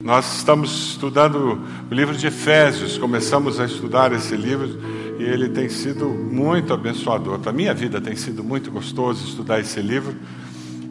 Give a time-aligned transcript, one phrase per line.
[0.00, 1.60] Nós estamos estudando
[1.90, 4.80] o livro de Efésios, começamos a estudar esse livro
[5.18, 7.40] e ele tem sido muito abençoador.
[7.40, 10.14] Para a minha vida tem sido muito gostoso estudar esse livro.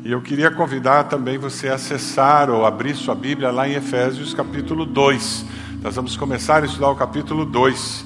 [0.04, 4.33] E eu queria convidar também você a acessar ou abrir sua Bíblia lá em Efésios
[4.33, 5.46] capítulo 2.
[5.81, 8.05] Nós vamos começar a estudar o capítulo 2.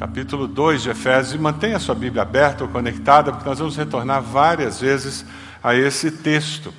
[0.00, 1.32] Capítulo 2 de Efésios.
[1.32, 5.24] E mantenha sua Bíblia aberta ou conectada, porque nós vamos retornar várias vezes
[5.62, 6.74] a esse texto.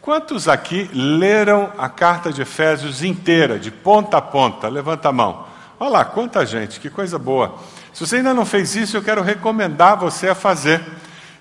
[0.00, 4.66] Quantos aqui leram a carta de Efésios inteira, de ponta a ponta?
[4.66, 5.46] Levanta a mão.
[5.78, 7.56] Olha lá, quanta gente, que coisa boa.
[7.92, 10.80] Se você ainda não fez isso, eu quero recomendar você a fazer.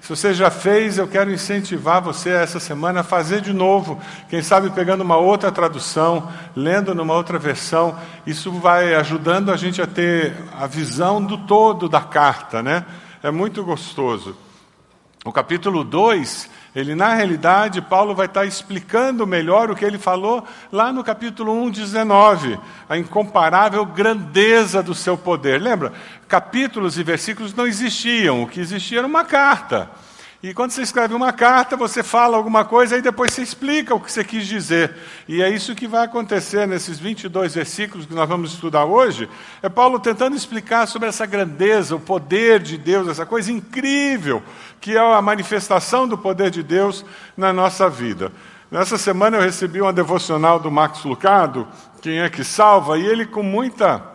[0.02, 3.98] Se você já fez, eu quero incentivar você essa semana a fazer de novo.
[4.30, 7.98] Quem sabe pegando uma outra tradução, lendo numa outra versão.
[8.28, 12.86] Isso vai ajudando a gente a ter a visão do todo da carta, né?
[13.24, 14.36] É muito gostoso.
[15.24, 20.46] O capítulo 2 ele, na realidade, Paulo vai estar explicando melhor o que ele falou
[20.72, 25.60] lá no capítulo 1, 19, a incomparável grandeza do seu poder.
[25.60, 25.92] Lembra?
[26.28, 29.90] Capítulos e versículos não existiam, o que existia era uma carta.
[30.42, 34.00] E quando você escreve uma carta, você fala alguma coisa e depois você explica o
[34.00, 34.96] que você quis dizer.
[35.28, 39.30] E é isso que vai acontecer nesses 22 versículos que nós vamos estudar hoje.
[39.62, 44.42] É Paulo tentando explicar sobre essa grandeza, o poder de Deus, essa coisa incrível
[44.80, 47.04] que é a manifestação do poder de Deus
[47.36, 48.32] na nossa vida.
[48.72, 51.68] Nessa semana eu recebi uma devocional do Max Lucado,
[52.02, 54.09] Quem é que salva, e ele com muita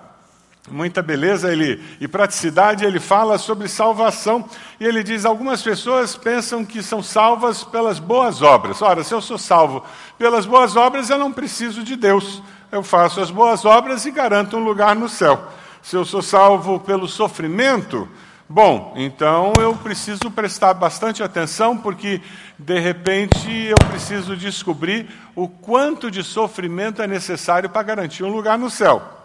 [0.70, 4.48] muita beleza ele, e praticidade, ele fala sobre salvação.
[4.80, 8.80] E ele diz: algumas pessoas pensam que são salvas pelas boas obras.
[8.80, 9.84] Ora, se eu sou salvo
[10.18, 12.42] pelas boas obras, eu não preciso de Deus.
[12.72, 15.48] Eu faço as boas obras e garanto um lugar no céu.
[15.82, 18.08] Se eu sou salvo pelo sofrimento,
[18.48, 22.22] bom, então eu preciso prestar bastante atenção, porque
[22.58, 28.58] de repente eu preciso descobrir o quanto de sofrimento é necessário para garantir um lugar
[28.58, 29.23] no céu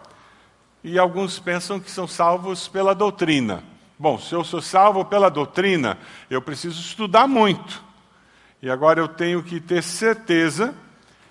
[0.83, 3.63] e alguns pensam que são salvos pela doutrina.
[3.97, 5.97] Bom, se eu sou salvo pela doutrina,
[6.29, 7.83] eu preciso estudar muito.
[8.61, 10.73] E agora eu tenho que ter certeza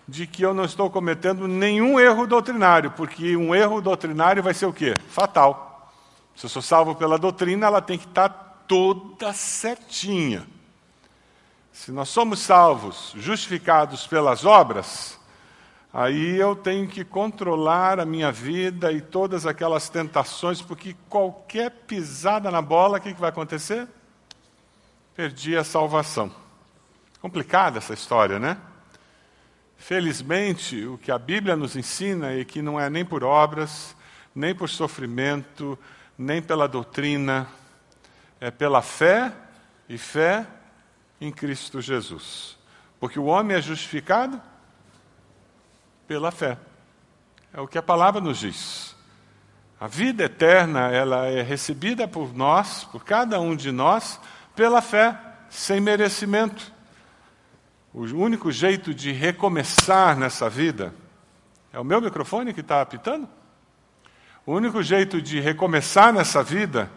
[0.07, 4.67] de que eu não estou cometendo nenhum erro doutrinário, porque um erro doutrinário vai ser
[4.67, 4.95] o quê?
[5.11, 5.93] Fatal.
[6.35, 8.29] Se eu sou salvo pela doutrina, ela tem que estar
[8.67, 10.47] toda certinha.
[11.73, 15.18] Se nós somos salvos, justificados pelas obras,
[15.93, 22.51] Aí eu tenho que controlar a minha vida e todas aquelas tentações, porque qualquer pisada
[22.51, 23.89] na bola, o que, que vai acontecer?
[25.15, 26.31] Perdi a salvação.
[27.21, 28.59] Complicada essa história, né?
[29.79, 33.97] Felizmente, o que a Bíblia nos ensina é que não é nem por obras,
[34.35, 35.79] nem por sofrimento,
[36.19, 37.49] nem pela doutrina,
[38.41, 39.33] é pela fé
[39.89, 40.47] e fé
[41.21, 42.59] em Cristo Jesus.
[43.01, 44.41] Porque o homem é justificado
[46.09, 46.57] pela fé.
[47.53, 48.97] É o que a palavra nos diz.
[49.79, 54.19] A vida eterna, ela é recebida por nós, por cada um de nós,
[54.57, 55.17] pela fé,
[55.51, 56.73] sem merecimento.
[57.93, 60.95] O único jeito de recomeçar nessa vida
[61.73, 63.29] é o meu microfone que está apitando?
[64.47, 66.91] O único jeito de recomeçar nessa vida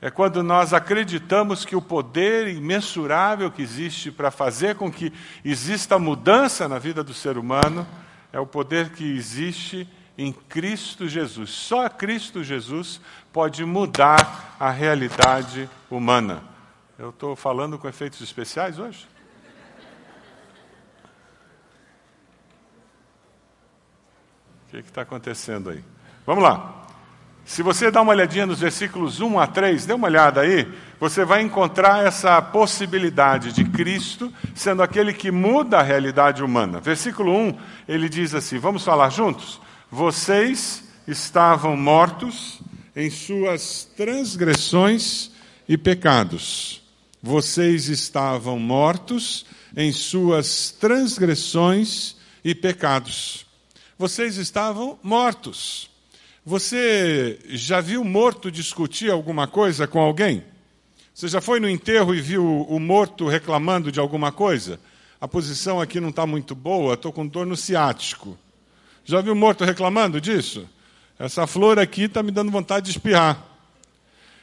[0.00, 5.12] é quando nós acreditamos que o poder imensurável que existe para fazer com que
[5.44, 7.84] exista mudança na vida do ser humano
[8.32, 11.50] é o poder que existe em Cristo Jesus.
[11.50, 13.00] Só Cristo Jesus
[13.32, 16.42] pode mudar a realidade humana.
[16.98, 19.06] Eu estou falando com efeitos especiais hoje?
[24.66, 25.82] O que está acontecendo aí?
[26.26, 26.86] Vamos lá.
[27.48, 31.24] Se você dá uma olhadinha nos versículos 1 a 3, dê uma olhada aí, você
[31.24, 36.80] vai encontrar essa possibilidade de Cristo sendo aquele que muda a realidade humana.
[36.80, 39.60] Versículo 1, ele diz assim: vamos falar juntos?
[39.90, 42.60] Vocês estavam mortos
[42.94, 45.30] em suas transgressões
[45.68, 46.82] e pecados.
[47.22, 53.46] Vocês estavam mortos em suas transgressões e pecados.
[53.98, 55.90] Vocês estavam mortos.
[56.44, 60.42] Você já viu morto discutir alguma coisa com alguém?
[61.18, 64.78] Você já foi no enterro e viu o morto reclamando de alguma coisa?
[65.20, 68.38] A posição aqui não está muito boa, estou com dor no ciático.
[69.04, 70.70] Já viu o morto reclamando disso?
[71.18, 73.44] Essa flor aqui está me dando vontade de espirrar.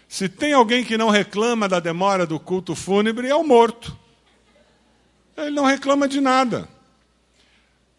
[0.10, 3.98] Se tem alguém que não reclama da demora do culto fúnebre, é o morto.
[5.38, 6.68] Ele não reclama de nada.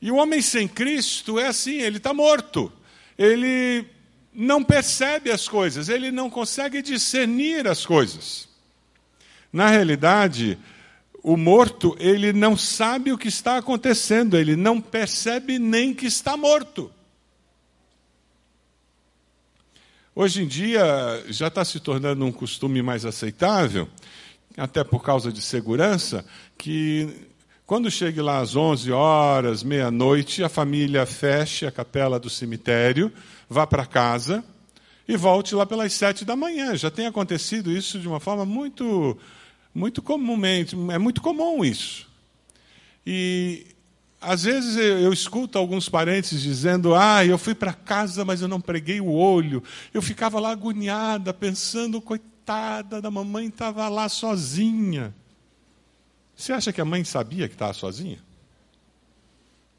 [0.02, 2.70] E o homem sem Cristo é assim, ele está morto.
[3.16, 3.86] Ele
[4.34, 8.45] não percebe as coisas, ele não consegue discernir as coisas.
[9.52, 10.58] Na realidade,
[11.22, 16.36] o morto, ele não sabe o que está acontecendo, ele não percebe nem que está
[16.36, 16.90] morto.
[20.14, 23.88] Hoje em dia já está se tornando um costume mais aceitável,
[24.56, 26.24] até por causa de segurança,
[26.56, 27.26] que
[27.66, 33.12] quando chegue lá às 11 horas, meia-noite, a família feche a capela do cemitério,
[33.50, 34.44] vá para casa
[35.08, 36.74] e volte lá pelas sete da manhã.
[36.76, 39.16] Já tem acontecido isso de uma forma muito,
[39.74, 42.08] muito comumente, é muito comum isso.
[43.06, 43.66] E
[44.20, 48.60] às vezes eu, escuto alguns parentes dizendo: Ah, eu fui para casa, mas eu não
[48.60, 49.62] preguei o olho.
[49.94, 55.14] Eu ficava lá agoniada, pensando, coitada da mamãe, estava lá sozinha.
[56.34, 58.18] Você acha que a mãe sabia que estava sozinha?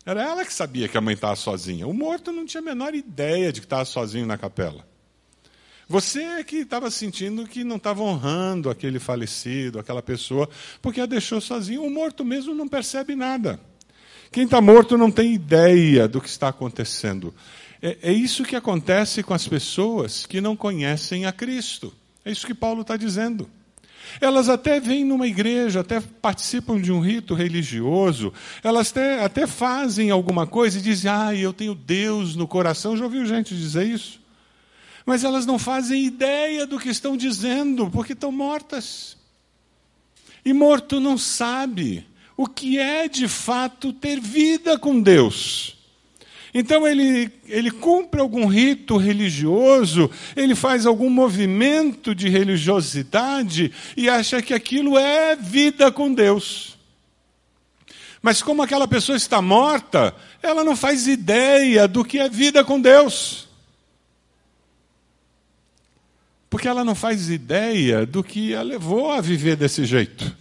[0.05, 1.85] Era ela que sabia que a mãe estava sozinha.
[1.85, 4.87] O morto não tinha a menor ideia de que estava sozinho na capela.
[5.89, 10.49] Você é que estava sentindo que não estava honrando aquele falecido, aquela pessoa,
[10.81, 11.83] porque a deixou sozinho.
[11.83, 13.57] O morto mesmo não percebe nada.
[14.29, 17.33] Quem está morto não tem ideia do que está acontecendo.
[17.81, 21.93] É, é isso que acontece com as pessoas que não conhecem a Cristo.
[22.25, 23.49] É isso que Paulo está dizendo.
[24.19, 30.11] Elas até vêm numa igreja, até participam de um rito religioso, elas até, até fazem
[30.11, 32.97] alguma coisa e dizem, ah, eu tenho Deus no coração.
[32.97, 34.26] Já ouviu gente dizer isso?
[35.07, 39.15] Mas elas não fazem ideia do que estão dizendo, porque estão mortas.
[40.43, 42.05] E morto não sabe
[42.35, 45.77] o que é de fato ter vida com Deus.
[46.53, 54.41] Então ele, ele cumpre algum rito religioso, ele faz algum movimento de religiosidade e acha
[54.41, 56.77] que aquilo é vida com Deus.
[58.21, 60.13] Mas como aquela pessoa está morta,
[60.43, 63.46] ela não faz ideia do que é vida com Deus.
[66.57, 70.35] Porque ela não faz ideia do que a levou a viver desse jeito.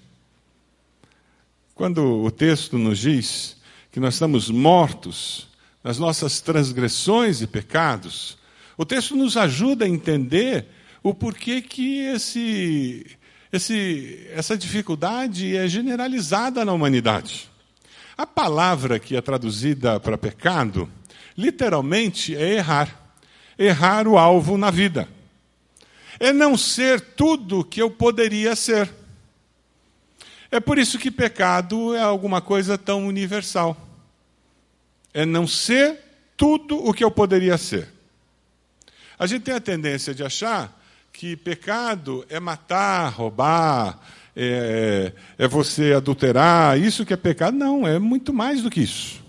[1.75, 3.59] Quando o texto nos diz
[3.93, 5.47] que nós estamos mortos
[5.85, 8.39] nas nossas transgressões e pecados,
[8.79, 10.65] o texto nos ajuda a entender
[11.03, 13.05] o porquê que esse,
[13.53, 17.47] esse, essa dificuldade é generalizada na humanidade.
[18.17, 20.91] A palavra que é traduzida para pecado,
[21.37, 23.13] literalmente, é errar.
[23.59, 25.15] Errar o alvo na vida.
[26.19, 28.93] É não ser tudo que eu poderia ser.
[30.51, 33.77] É por isso que pecado é alguma coisa tão universal.
[35.13, 35.99] É não ser
[36.37, 37.89] tudo o que eu poderia ser.
[39.19, 40.79] A gente tem a tendência de achar
[41.13, 43.99] que pecado é matar, roubar,
[44.37, 47.57] é, é você adulterar, isso que é pecado.
[47.57, 49.25] Não, é muito mais do que isso.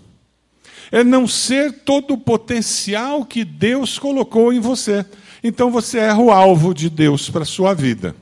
[0.92, 5.04] É não ser todo o potencial que Deus colocou em você.
[5.42, 8.14] Então você erra o alvo de Deus para a sua vida.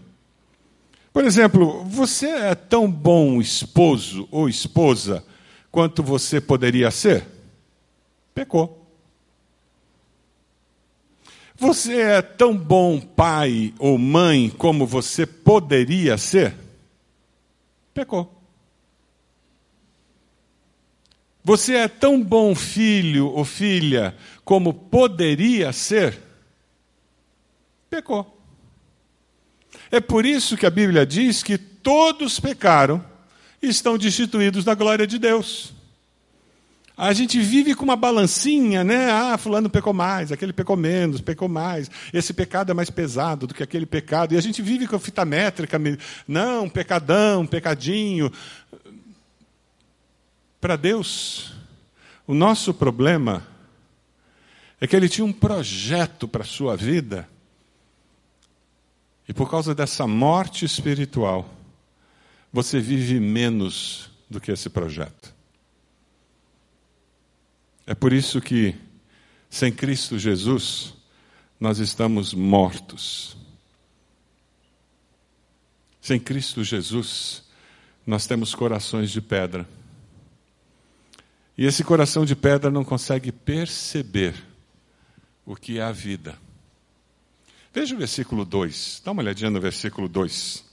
[1.12, 5.24] Por exemplo, você é tão bom esposo ou esposa
[5.70, 7.26] quanto você poderia ser?
[8.34, 8.86] Pecou.
[11.58, 16.54] Você é tão bom pai ou mãe como você poderia ser?
[17.94, 18.30] Pecou.
[21.42, 24.14] Você é tão bom filho ou filha
[24.44, 26.25] como poderia ser?
[27.96, 28.38] Pecou.
[29.90, 33.02] É por isso que a Bíblia diz que todos pecaram
[33.62, 35.72] e estão destituídos da glória de Deus.
[36.94, 39.10] A gente vive com uma balancinha, né?
[39.10, 41.90] Ah, fulano pecou mais, aquele pecou menos, pecou mais.
[42.12, 44.34] Esse pecado é mais pesado do que aquele pecado.
[44.34, 45.80] E a gente vive com a fita métrica,
[46.28, 48.30] não, pecadão, pecadinho.
[50.60, 51.54] Para Deus,
[52.26, 53.46] o nosso problema
[54.78, 57.26] é que ele tinha um projeto para a sua vida
[59.28, 61.48] e por causa dessa morte espiritual,
[62.52, 65.34] você vive menos do que esse projeto.
[67.86, 68.74] É por isso que,
[69.48, 70.94] sem Cristo Jesus,
[71.58, 73.36] nós estamos mortos.
[76.00, 77.44] Sem Cristo Jesus,
[78.06, 79.68] nós temos corações de pedra.
[81.58, 84.34] E esse coração de pedra não consegue perceber
[85.44, 86.38] o que é a vida.
[87.76, 89.02] Veja o versículo 2.
[89.04, 90.64] Dá uma olhadinha no versículo 2.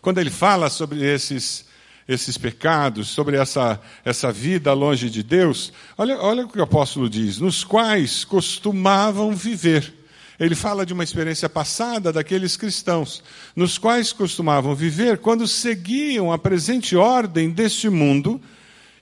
[0.00, 1.66] Quando ele fala sobre esses,
[2.06, 7.10] esses pecados, sobre essa, essa vida longe de Deus, olha, olha o que o apóstolo
[7.10, 9.92] diz: nos quais costumavam viver.
[10.38, 13.20] Ele fala de uma experiência passada daqueles cristãos,
[13.56, 18.40] nos quais costumavam viver quando seguiam a presente ordem deste mundo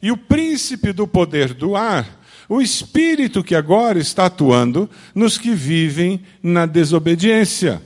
[0.01, 5.55] e o príncipe do poder do ar o Espírito que agora está atuando nos que
[5.55, 7.83] vivem na desobediência.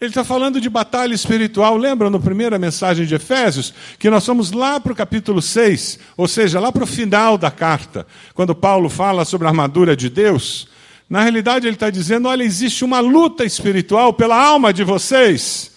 [0.00, 1.76] Ele está falando de batalha espiritual.
[1.76, 6.26] Lembra no primeira mensagem de Efésios que nós somos lá para o capítulo 6, ou
[6.26, 10.68] seja, lá para o final da carta, quando Paulo fala sobre a armadura de Deus.
[11.08, 15.70] Na realidade, ele está dizendo: olha, existe uma luta espiritual pela alma de vocês.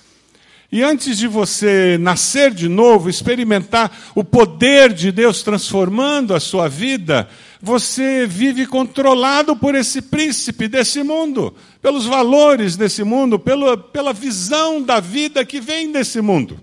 [0.72, 6.68] E antes de você nascer de novo, experimentar o poder de Deus transformando a sua
[6.68, 7.28] vida,
[7.64, 14.84] você vive controlado por esse príncipe desse mundo, pelos valores desse mundo, pela, pela visão
[14.84, 16.60] da vida que vem desse mundo.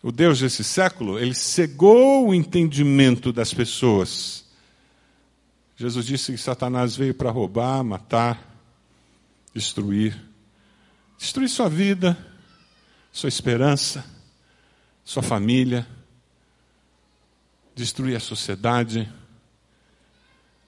[0.00, 4.44] O Deus desse século, ele cegou o entendimento das pessoas.
[5.76, 8.48] Jesus disse que Satanás veio para roubar, matar,
[9.52, 10.16] destruir
[11.18, 12.18] destruir sua vida,
[13.10, 14.04] sua esperança,
[15.02, 15.86] sua família,
[17.74, 19.08] destruir a sociedade.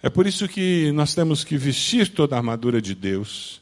[0.02, 3.60] É por isso que nós temos que vestir toda a armadura de Deus,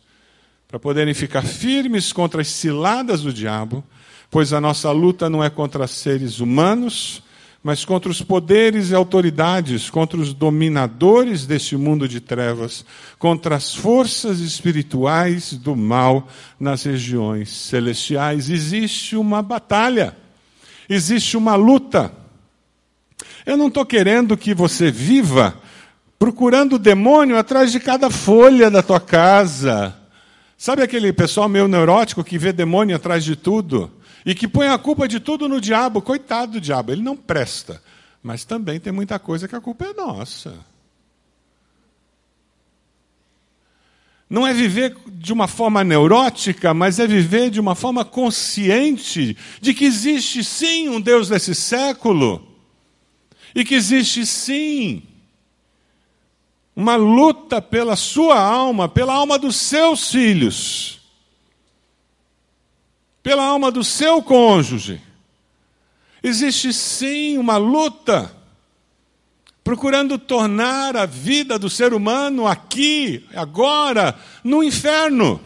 [0.69, 3.85] para poderem ficar firmes contra as ciladas do diabo,
[4.31, 7.23] pois a nossa luta não é contra seres humanos,
[7.63, 12.85] mas contra os poderes e autoridades, contra os dominadores deste mundo de trevas,
[13.19, 16.29] contra as forças espirituais do mal
[16.61, 18.51] nas regiões celestiais.
[18.51, 20.15] Existe uma batalha,
[20.91, 22.13] existe uma luta.
[23.47, 25.61] Eu não estou querendo que você viva
[26.19, 29.95] procurando o demônio atrás de cada folha da tua casa.
[30.57, 33.91] Sabe aquele pessoal meio neurótico que vê demônio atrás de tudo?
[34.25, 36.01] E que põe a culpa de tudo no diabo.
[36.01, 37.83] Coitado do diabo, ele não presta.
[38.23, 40.55] Mas também tem muita coisa que a culpa é nossa.
[44.31, 49.75] Não é viver de uma forma neurótica, mas é viver de uma forma consciente de
[49.75, 52.54] que existe sim um Deus desse século.
[53.55, 55.03] E que existe sim
[56.75, 60.95] uma luta pela sua alma, pela alma dos seus filhos
[63.25, 65.01] pela alma do seu cônjuge.
[66.23, 68.31] Existe sim uma luta
[69.65, 75.41] procurando tornar a vida do ser humano aqui, agora, no inferno.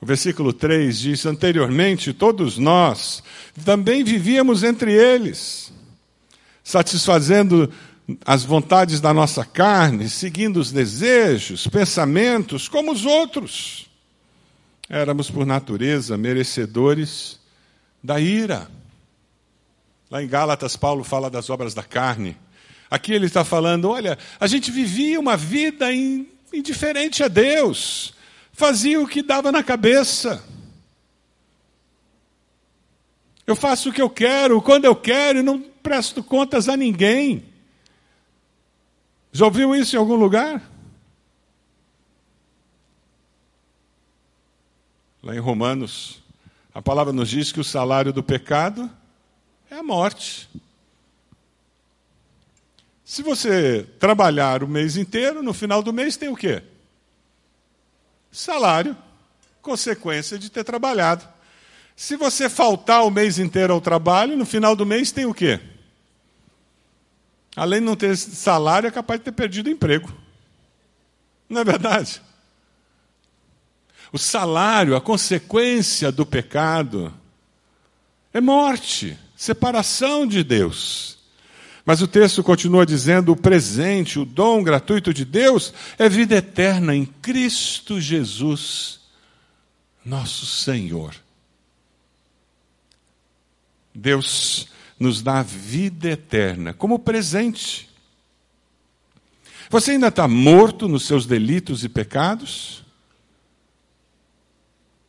[0.00, 3.22] O versículo 3 diz: Anteriormente, todos nós
[3.64, 5.72] também vivíamos entre eles,
[6.62, 7.72] satisfazendo
[8.24, 13.86] as vontades da nossa carne, seguindo os desejos, pensamentos, como os outros.
[14.88, 17.38] Éramos, por natureza, merecedores
[18.02, 18.70] da ira.
[20.10, 22.36] Lá em Gálatas, Paulo fala das obras da carne.
[22.90, 25.88] Aqui ele está falando: olha, a gente vivia uma vida
[26.52, 28.14] indiferente a Deus,
[28.58, 30.44] fazia o que dava na cabeça.
[33.46, 37.44] Eu faço o que eu quero, quando eu quero, e não presto contas a ninguém.
[39.30, 40.60] Já ouviu isso em algum lugar?
[45.22, 46.20] Lá em Romanos,
[46.74, 48.90] a palavra nos diz que o salário do pecado
[49.70, 50.50] é a morte.
[53.04, 56.62] Se você trabalhar o mês inteiro, no final do mês tem o quê?
[58.30, 58.96] Salário,
[59.62, 61.26] consequência de ter trabalhado.
[61.96, 65.60] Se você faltar o mês inteiro ao trabalho, no final do mês tem o quê?
[67.56, 70.12] Além de não ter salário, é capaz de ter perdido emprego.
[71.48, 72.22] Não é verdade?
[74.12, 77.12] O salário, a consequência do pecado
[78.32, 81.17] é morte, separação de Deus.
[81.88, 86.94] Mas o texto continua dizendo: o presente, o dom gratuito de Deus é vida eterna
[86.94, 89.00] em Cristo Jesus,
[90.04, 91.14] nosso Senhor.
[93.94, 94.68] Deus
[95.00, 97.88] nos dá vida eterna como presente.
[99.70, 102.84] Você ainda está morto nos seus delitos e pecados?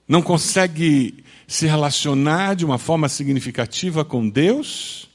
[0.08, 5.09] não consegue se relacionar de uma forma significativa com Deus?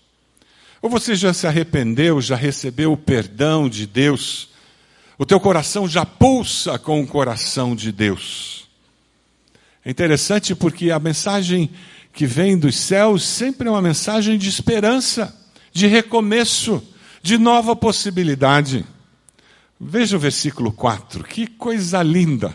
[0.85, 4.51] Ou você já se arrependeu, já recebeu o perdão de Deus?
[5.17, 8.69] O teu coração já pulsa com o coração de Deus.
[9.83, 11.71] É interessante porque a mensagem
[12.13, 15.35] que vem dos céus sempre é uma mensagem de esperança,
[15.73, 16.87] de recomeço,
[17.23, 18.85] de nova possibilidade.
[19.81, 22.55] Veja o versículo 4, que coisa linda.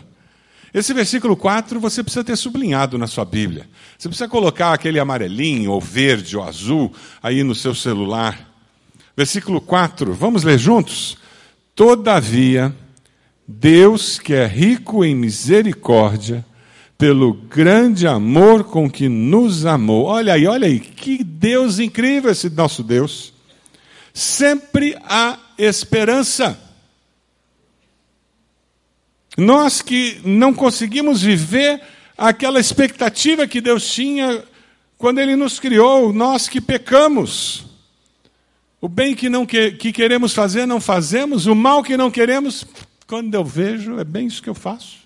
[0.72, 3.68] Esse versículo 4 você precisa ter sublinhado na sua Bíblia.
[3.98, 8.48] Você precisa colocar aquele amarelinho, ou verde, ou azul aí no seu celular.
[9.16, 11.18] Versículo 4, vamos ler juntos?
[11.74, 12.74] Todavia,
[13.46, 16.44] Deus, que é rico em misericórdia,
[16.96, 20.04] pelo grande amor com que nos amou.
[20.04, 23.32] Olha aí, olha aí, que Deus incrível esse nosso Deus.
[24.12, 26.69] Sempre há esperança.
[29.40, 31.80] Nós que não conseguimos viver
[32.16, 34.44] aquela expectativa que Deus tinha
[34.98, 37.64] quando Ele nos criou, nós que pecamos.
[38.82, 42.66] O bem que, não que, que queremos fazer, não fazemos, o mal que não queremos,
[43.06, 44.98] quando eu vejo, é bem isso que eu faço.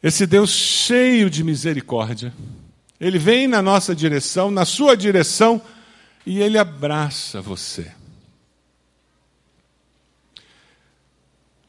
[0.00, 2.32] Esse Deus cheio de misericórdia,
[3.00, 5.60] Ele vem na nossa direção, na sua direção,
[6.24, 7.90] e Ele abraça você.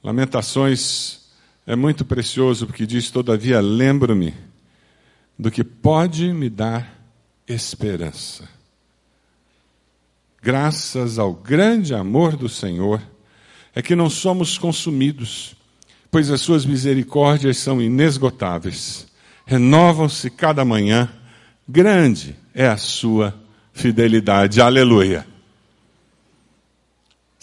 [0.03, 1.21] Lamentações
[1.65, 4.33] é muito precioso porque diz: Todavia, lembro-me
[5.39, 7.01] do que pode me dar
[7.47, 8.47] esperança.
[10.41, 13.01] Graças ao grande amor do Senhor,
[13.73, 15.55] é que não somos consumidos,
[16.11, 19.07] pois as suas misericórdias são inesgotáveis,
[19.45, 21.09] renovam-se cada manhã,
[21.67, 23.33] grande é a sua
[23.71, 24.59] fidelidade.
[24.59, 25.32] Aleluia.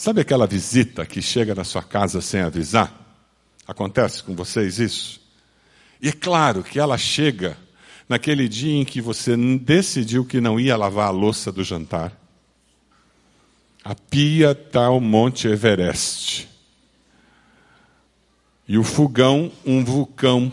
[0.00, 2.90] Sabe aquela visita que chega na sua casa sem avisar?
[3.66, 5.20] Acontece com vocês isso?
[6.00, 7.54] E é claro que ela chega
[8.08, 12.18] naquele dia em que você decidiu que não ia lavar a louça do jantar.
[13.84, 16.48] A pia está ao Monte Everest.
[18.66, 20.50] E o fogão, um vulcão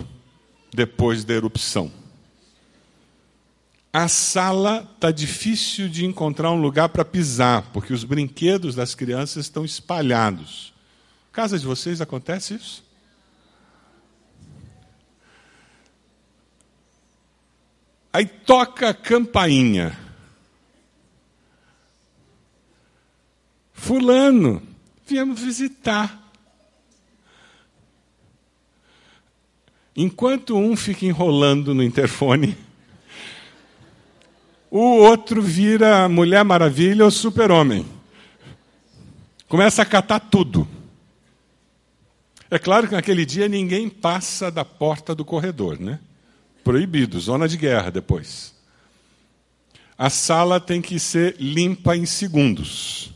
[0.73, 1.89] depois da erupção.
[3.91, 9.45] A sala está difícil de encontrar um lugar para pisar, porque os brinquedos das crianças
[9.45, 10.73] estão espalhados.
[11.31, 12.83] Casa de vocês acontece isso?
[18.11, 19.97] Aí toca a campainha.
[23.71, 24.61] Fulano,
[25.05, 26.31] viemos visitar.
[29.95, 32.57] Enquanto um fica enrolando no interfone,
[34.69, 37.85] o outro vira Mulher Maravilha ou Super-Homem.
[39.47, 40.67] Começa a catar tudo.
[42.49, 45.99] É claro que naquele dia ninguém passa da porta do corredor, né?
[46.63, 48.53] Proibido, zona de guerra depois.
[49.97, 53.11] A sala tem que ser limpa em segundos.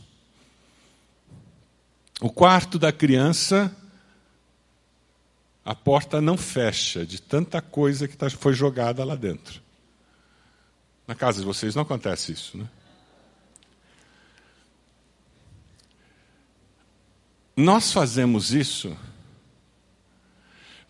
[2.20, 3.74] O quarto da criança,
[5.64, 9.60] a porta não fecha de tanta coisa que tá, foi jogada lá dentro.
[11.06, 12.68] Na casa de vocês não acontece isso, né?
[17.56, 18.96] Nós fazemos isso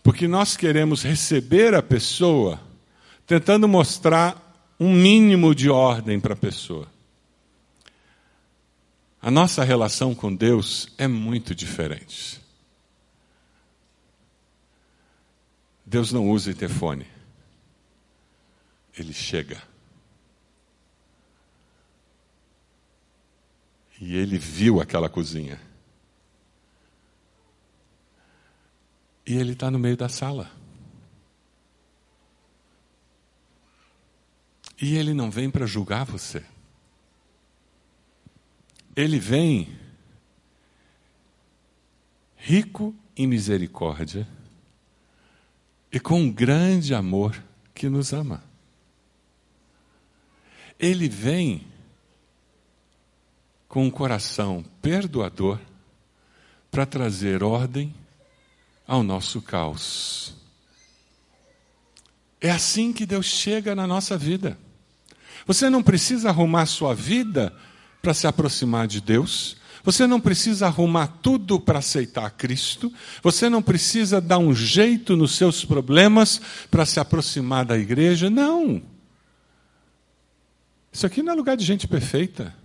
[0.01, 2.59] porque nós queremos receber a pessoa
[3.25, 4.39] tentando mostrar
[4.79, 6.91] um mínimo de ordem para a pessoa.
[9.21, 12.41] A nossa relação com Deus é muito diferente.
[15.85, 17.07] Deus não usa interfone.
[18.97, 19.72] Ele chega.
[24.05, 25.57] E ele viu aquela cozinha.
[29.25, 30.51] E ele está no meio da sala.
[34.81, 36.43] E ele não vem para julgar você.
[38.93, 39.73] Ele vem
[42.35, 44.27] rico em misericórdia
[45.89, 47.41] e com um grande amor
[47.73, 48.43] que nos ama.
[50.77, 51.72] Ele vem
[53.73, 55.57] com um coração perdoador
[56.69, 57.91] para trazer ordem
[58.85, 60.35] ao nosso caos.
[62.39, 64.59] É assim que Deus chega na nossa vida.
[65.47, 67.51] Você não precisa arrumar sua vida
[67.99, 69.57] para se aproximar de Deus.
[69.83, 72.93] Você não precisa arrumar tudo para aceitar Cristo.
[73.23, 78.29] Você não precisa dar um jeito nos seus problemas para se aproximar da igreja.
[78.29, 78.83] Não.
[80.91, 82.61] Isso aqui não é lugar de gente perfeita.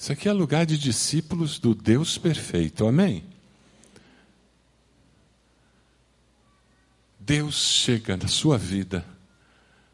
[0.00, 2.86] Isso aqui é lugar de discípulos do Deus perfeito.
[2.86, 3.22] Amém?
[7.18, 9.04] Deus chega na sua vida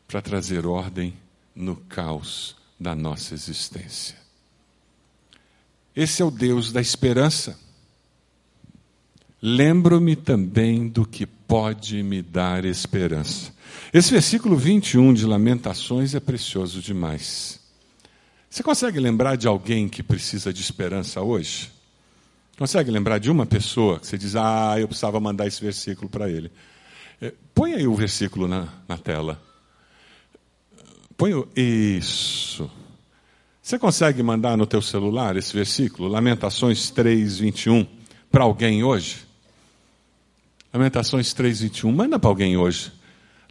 [0.06, 1.12] para trazer ordem
[1.56, 4.16] no caos da nossa existência.
[5.94, 7.58] Esse é o Deus da esperança.
[9.42, 13.52] Lembro-me também do que pode me dar esperança.
[13.92, 17.65] Esse versículo 21 de Lamentações é precioso demais.
[18.56, 21.70] Você consegue lembrar de alguém que precisa de esperança hoje?
[22.56, 26.30] Consegue lembrar de uma pessoa que você diz, ah, eu precisava mandar esse versículo para
[26.30, 26.50] ele?
[27.20, 29.38] É, põe aí o versículo na, na tela.
[31.18, 32.70] Põe o, isso.
[33.60, 37.86] Você consegue mandar no teu celular esse versículo, Lamentações 3, 21,
[38.32, 39.26] para alguém hoje?
[40.72, 42.90] Lamentações 3, 21, manda para alguém hoje.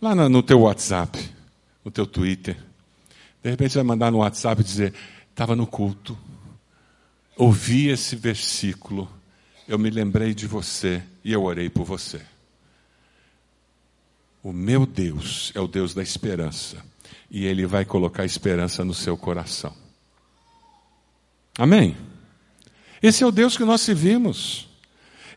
[0.02, 1.30] Lá no, no teu WhatsApp,
[1.84, 2.58] no teu Twitter.
[3.46, 4.92] De repente vai mandar no WhatsApp dizer:
[5.30, 6.18] estava no culto,
[7.38, 9.08] ouvi esse versículo
[9.68, 12.22] eu me lembrei de você e eu orei por você.
[14.42, 16.84] O meu Deus é o Deus da esperança
[17.30, 19.76] e Ele vai colocar esperança no seu coração.
[21.56, 21.96] Amém?
[23.00, 24.68] Esse é o Deus que nós servimos.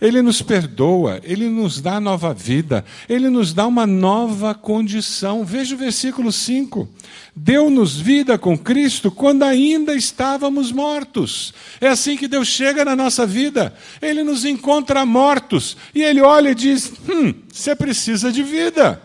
[0.01, 5.45] Ele nos perdoa, Ele nos dá nova vida, Ele nos dá uma nova condição.
[5.45, 6.89] Veja o versículo 5.
[7.35, 11.53] Deu-nos vida com Cristo quando ainda estávamos mortos.
[11.81, 13.75] É assim que Deus chega na nossa vida.
[14.01, 19.03] Ele nos encontra mortos e Ele olha e diz: Hum, você precisa de vida.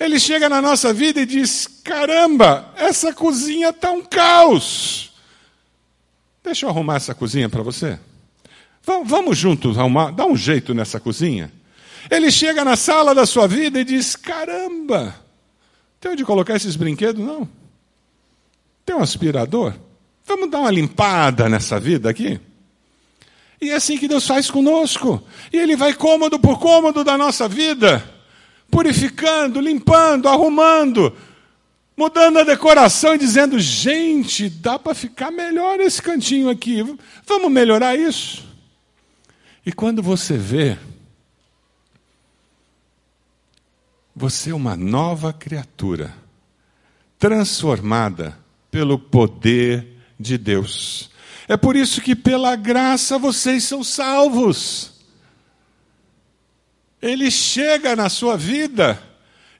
[0.00, 5.12] Ele chega na nossa vida e diz: Caramba, essa cozinha está um caos.
[6.42, 7.98] Deixa eu arrumar essa cozinha para você.
[9.04, 11.52] Vamos juntos arrumar, dá um jeito nessa cozinha.
[12.10, 15.14] Ele chega na sala da sua vida e diz: Caramba,
[16.00, 17.24] tem onde colocar esses brinquedos?
[17.24, 17.48] Não.
[18.86, 19.74] Tem um aspirador?
[20.24, 22.40] Vamos dar uma limpada nessa vida aqui?
[23.60, 25.22] E é assim que Deus faz conosco.
[25.52, 28.02] E Ele vai cômodo por cômodo da nossa vida,
[28.70, 31.14] purificando, limpando, arrumando,
[31.96, 36.82] mudando a decoração e dizendo: gente, dá para ficar melhor esse cantinho aqui.
[37.26, 38.47] Vamos melhorar isso?
[39.68, 40.78] E quando você vê,
[44.16, 46.14] você é uma nova criatura,
[47.18, 48.34] transformada
[48.70, 49.86] pelo poder
[50.18, 51.10] de Deus.
[51.46, 55.04] É por isso que, pela graça, vocês são salvos.
[57.02, 58.98] Ele chega na sua vida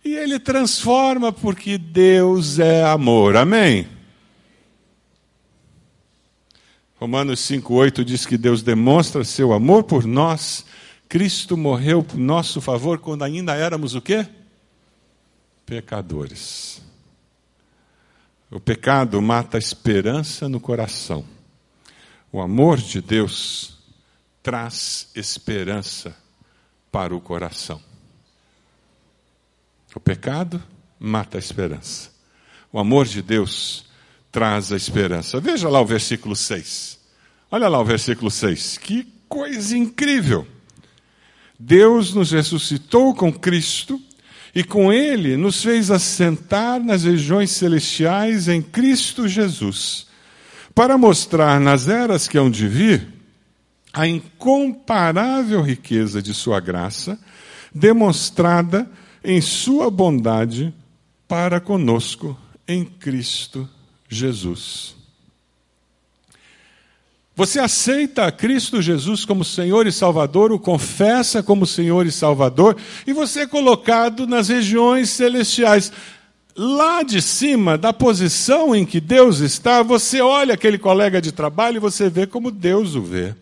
[0.03, 3.37] e ele transforma, porque Deus é amor.
[3.37, 3.87] Amém?
[6.99, 10.65] Romanos 5,8 diz que Deus demonstra seu amor por nós.
[11.09, 14.27] Cristo morreu por nosso favor quando ainda éramos o quê?
[15.65, 16.83] Pecadores.
[18.51, 21.25] O pecado mata a esperança no coração.
[22.33, 23.79] O amor de Deus
[24.43, 26.17] traz esperança
[26.91, 27.81] para o coração.
[29.95, 30.61] O pecado
[30.99, 32.11] mata a esperança.
[32.73, 33.88] O amor de Deus
[34.31, 35.41] traz a esperança.
[35.41, 36.99] Veja lá o versículo 6.
[37.51, 38.79] Olha lá o versículo 6.
[38.79, 40.47] Que coisa incrível!
[41.59, 44.01] Deus nos ressuscitou com Cristo
[44.55, 50.07] e com Ele nos fez assentar nas regiões celestiais em Cristo Jesus,
[50.75, 53.09] para mostrar nas eras que hão de vir
[53.93, 57.19] a incomparável riqueza de Sua graça,
[57.75, 58.89] demonstrada
[59.25, 60.73] em Sua bondade
[61.27, 63.78] para conosco em Cristo Jesus.
[67.39, 73.13] Você aceita Cristo Jesus como Senhor e Salvador, o confessa como Senhor e Salvador, e
[73.13, 75.93] você é colocado nas regiões celestiais.
[76.57, 81.77] Lá de cima, da posição em que Deus está, você olha aquele colega de trabalho
[81.77, 83.37] e você vê como Deus o vê.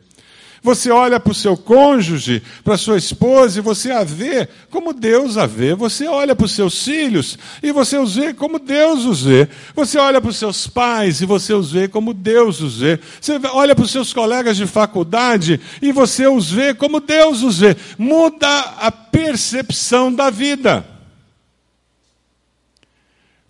[0.67, 5.39] Você olha para o seu cônjuge, para sua esposa, e você a vê como Deus
[5.39, 5.77] a vê.
[5.77, 9.49] Você olha para os seus filhos e você os vê como Deus os vê.
[9.77, 12.99] Você olha para os seus pais e você os vê como Deus os vê.
[13.21, 17.61] Você olha para os seus colegas de faculdade e você os vê como Deus os
[17.61, 17.77] vê.
[17.97, 18.49] Muda
[18.81, 20.96] a percepção da vida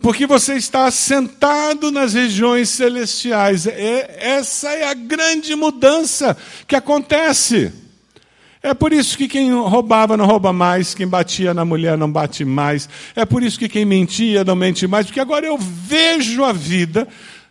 [0.06, 3.66] porque você está sentado nas regiões celestiais.
[3.66, 7.72] É, essa é a grande mudança que acontece.
[8.62, 12.44] É por isso que quem roubava não rouba mais, quem batia na mulher não bate
[12.44, 12.88] mais.
[13.16, 17.08] É por isso que quem mentia não mente mais, porque agora eu vejo a vida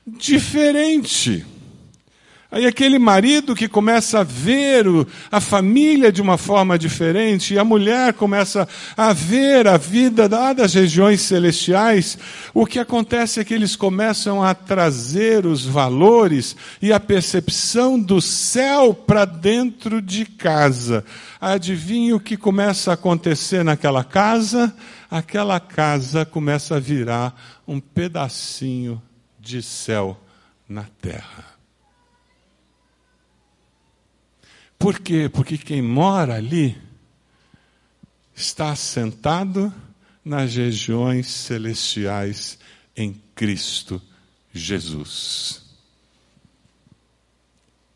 [0.08, 1.46] diferente.
[2.52, 4.86] Aí aquele marido que começa a ver
[5.32, 10.54] a família de uma forma diferente, e a mulher começa a ver a vida lá
[10.54, 12.18] das regiões celestiais,
[12.54, 18.22] o que acontece é que eles começam a trazer os valores e a percepção do
[18.22, 21.04] céu para dentro de casa.
[21.42, 24.74] Adivinha o que começa a acontecer naquela casa?
[25.10, 27.36] Aquela casa começa a virar
[27.68, 29.02] um pedacinho
[29.40, 30.20] de céu
[30.70, 31.55] na terra.
[34.78, 35.30] Por quê?
[35.30, 36.78] Porque quem mora ali
[38.36, 39.74] está sentado
[40.24, 42.58] nas regiões celestiais
[42.96, 44.02] em Cristo
[44.54, 45.62] Jesus.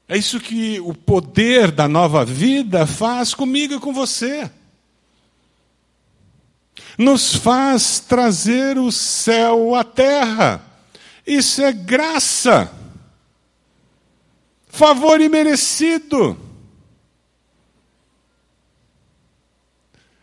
[0.08, 4.50] É isso que o poder da nova vida faz comigo e com você.
[6.98, 10.62] Nos faz trazer o céu à terra.
[11.26, 12.72] Isso é graça.
[14.68, 16.49] Favor imerecido.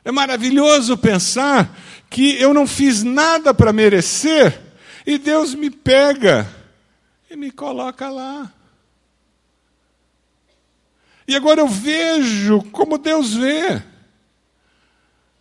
[0.06, 1.76] É maravilhoso pensar
[2.08, 4.56] que eu não fiz nada para merecer
[5.04, 6.48] e Deus me pega
[7.28, 8.52] e me coloca lá.
[11.26, 13.82] E agora eu vejo como Deus vê.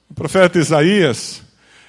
[0.10, 1.44] O profeta Isaías,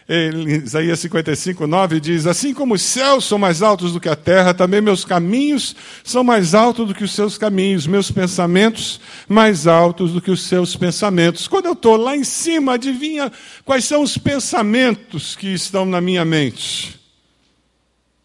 [0.09, 4.15] em Isaías 55, 9 diz: Assim como os céus são mais altos do que a
[4.15, 9.67] terra, também meus caminhos são mais altos do que os seus caminhos, meus pensamentos mais
[9.67, 11.49] altos do que os seus pensamentos.
[11.49, 13.33] Quando eu estou lá em cima, adivinha
[13.65, 17.01] quais são os pensamentos que estão na minha mente?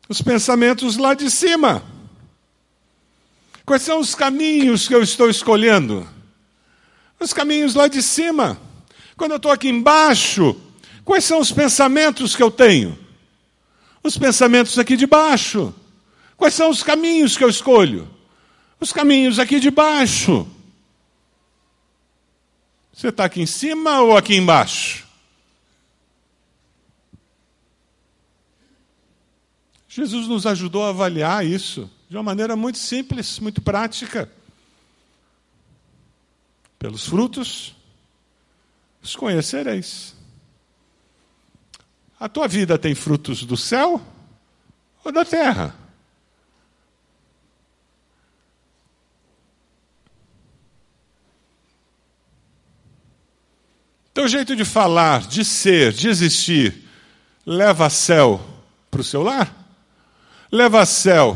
[0.07, 1.83] Os pensamentos lá de cima.
[3.65, 6.07] Quais são os caminhos que eu estou escolhendo?
[7.19, 8.59] Os caminhos lá de cima.
[9.17, 10.55] Quando eu estou aqui embaixo,
[11.03, 12.97] quais são os pensamentos que eu tenho?
[14.03, 15.73] Os pensamentos aqui de baixo.
[16.37, 18.09] Quais são os caminhos que eu escolho?
[18.79, 20.47] Os caminhos aqui de baixo.
[22.91, 25.07] Você está aqui em cima ou aqui embaixo?
[29.87, 34.31] Jesus nos ajudou a avaliar isso de uma maneira muito simples, muito prática.
[36.79, 37.75] Pelos frutos
[39.01, 40.15] os conhecereis.
[42.21, 43.99] A tua vida tem frutos do céu
[45.03, 45.75] ou da terra?
[54.13, 56.87] Teu jeito de falar, de ser, de existir,
[57.43, 58.39] leva céu
[58.91, 59.51] para o seu lar?
[60.51, 61.35] Leva céu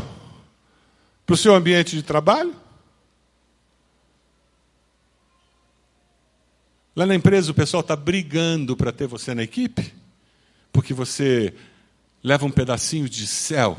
[1.25, 2.55] para o seu ambiente de trabalho?
[6.95, 10.04] Lá na empresa o pessoal está brigando para ter você na equipe,
[10.75, 11.55] porque você
[12.21, 13.77] leva um pedacinho de céu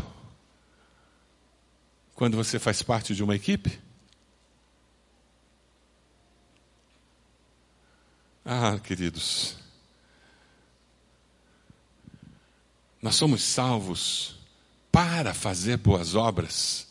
[2.14, 3.78] quando você faz parte de uma equipe?
[8.42, 9.58] Ah, queridos,
[13.02, 14.38] nós somos salvos
[14.90, 16.86] para fazer boas obras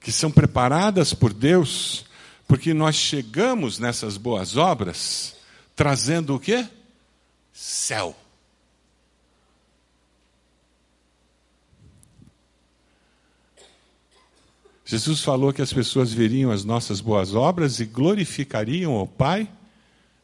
[0.00, 2.06] que são preparadas por Deus,
[2.48, 5.36] porque nós chegamos nessas boas obras
[5.76, 6.66] trazendo o quê?
[7.52, 8.23] Céu.
[14.84, 19.48] Jesus falou que as pessoas veriam as nossas boas obras e glorificariam o Pai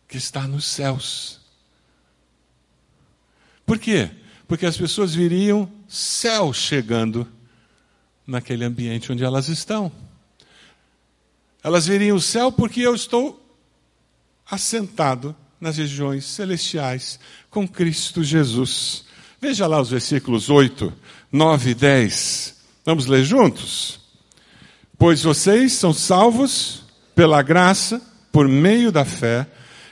[0.07, 1.41] que está nos céus.
[3.65, 4.11] Por quê?
[4.47, 7.27] Porque as pessoas viriam céu chegando
[8.27, 9.91] naquele ambiente onde elas estão.
[11.63, 13.41] Elas veriam o céu porque eu estou
[14.51, 19.05] assentado nas regiões celestiais com Cristo Jesus.
[19.41, 20.93] Veja lá os versículos 8,
[21.31, 22.57] 9 e 10.
[22.85, 24.00] Vamos ler juntos?
[25.01, 29.49] Pois vocês são salvos pela graça, por meio da fé.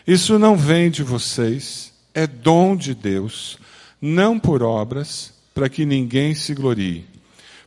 [0.06, 3.58] Isso não vem de vocês, é dom de Deus,
[4.00, 7.18] não por obras, para que ninguém se glorie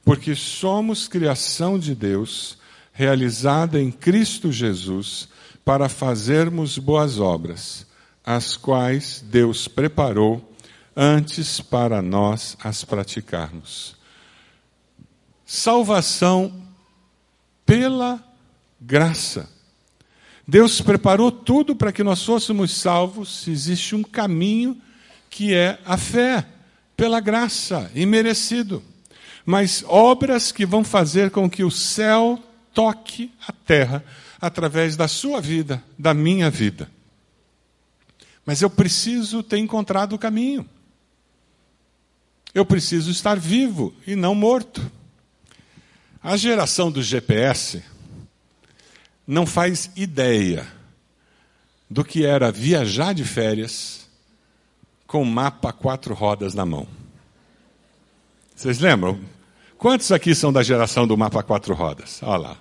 [0.04, 2.58] porque somos criação de Deus,
[2.92, 5.28] realizada em Cristo Jesus,
[5.64, 7.86] para fazermos boas obras,
[8.26, 10.54] as quais Deus preparou
[10.96, 13.96] antes para nós as praticarmos.
[15.46, 16.52] Salvação
[17.72, 18.22] pela
[18.82, 19.50] graça.
[20.46, 24.82] Deus preparou tudo para que nós fôssemos salvos, existe um caminho
[25.30, 26.46] que é a fé,
[26.98, 28.84] pela graça, imerecido
[29.46, 32.42] mas obras que vão fazer com que o céu
[32.74, 34.04] toque a terra
[34.40, 36.90] através da sua vida, da minha vida.
[38.46, 40.68] Mas eu preciso ter encontrado o caminho.
[42.54, 44.82] Eu preciso estar vivo e não morto.
[46.24, 47.84] A geração do GPS
[49.26, 50.68] não faz ideia
[51.90, 54.08] do que era viajar de férias
[55.08, 56.88] com mapa quatro rodas na mão.
[58.56, 59.20] Vocês lembram?
[59.80, 62.22] Quantos aqui são da geração do mapa quatro rodas?
[62.22, 62.58] Olha lá.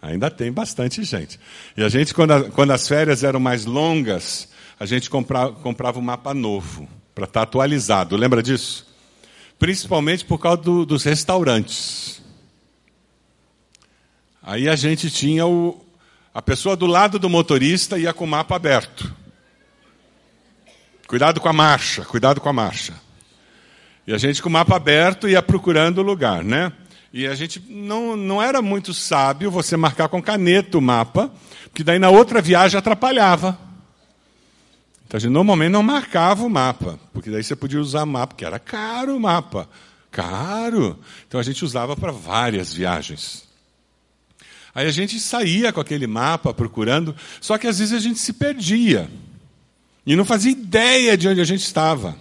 [0.00, 1.38] Ainda tem bastante gente.
[1.76, 4.48] E a gente, quando, a, quando as férias eram mais longas,
[4.80, 8.16] a gente comprava, comprava um mapa novo, para estar tá atualizado.
[8.16, 8.86] Lembra disso?
[9.58, 12.21] Principalmente por causa do, dos restaurantes.
[14.42, 15.80] Aí a gente tinha o,
[16.34, 19.14] a pessoa do lado do motorista ia com o mapa aberto.
[21.06, 22.94] Cuidado com a marcha, cuidado com a marcha.
[24.06, 26.72] E a gente com o mapa aberto ia procurando o lugar, né?
[27.12, 31.30] E a gente não, não era muito sábio você marcar com caneta o mapa,
[31.64, 33.56] porque daí na outra viagem atrapalhava.
[35.06, 38.44] Então a gente normalmente não marcava o mapa, porque daí você podia usar mapa, porque
[38.44, 39.68] era caro o mapa.
[40.10, 40.98] Caro.
[41.28, 43.51] Então a gente usava para várias viagens.
[44.74, 48.32] Aí a gente saía com aquele mapa procurando, só que às vezes a gente se
[48.32, 49.10] perdia.
[50.06, 52.16] E não fazia ideia de onde a gente estava.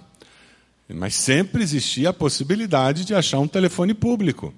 [0.88, 4.54] Mas sempre existia a possibilidade de achar um telefone público.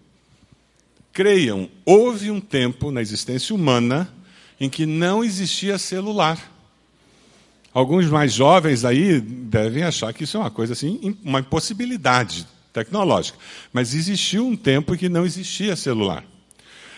[1.12, 4.12] Creiam, houve um tempo na existência humana
[4.60, 6.52] em que não existia celular.
[7.72, 13.38] Alguns mais jovens aí devem achar que isso é uma coisa assim, uma impossibilidade tecnológica.
[13.72, 16.24] Mas existiu um tempo em que não existia celular.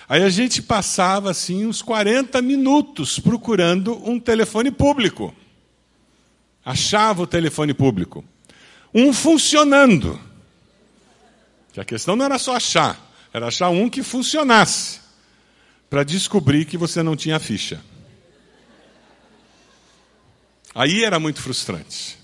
[0.07, 5.33] Aí a gente passava assim uns 40 minutos procurando um telefone público.
[6.63, 8.23] Achava o telefone público.
[8.93, 10.19] Um funcionando.
[11.73, 12.99] Que a questão não era só achar,
[13.33, 15.01] era achar um que funcionasse.
[15.89, 17.81] Para descobrir que você não tinha ficha.
[20.73, 22.17] Aí era muito frustrante.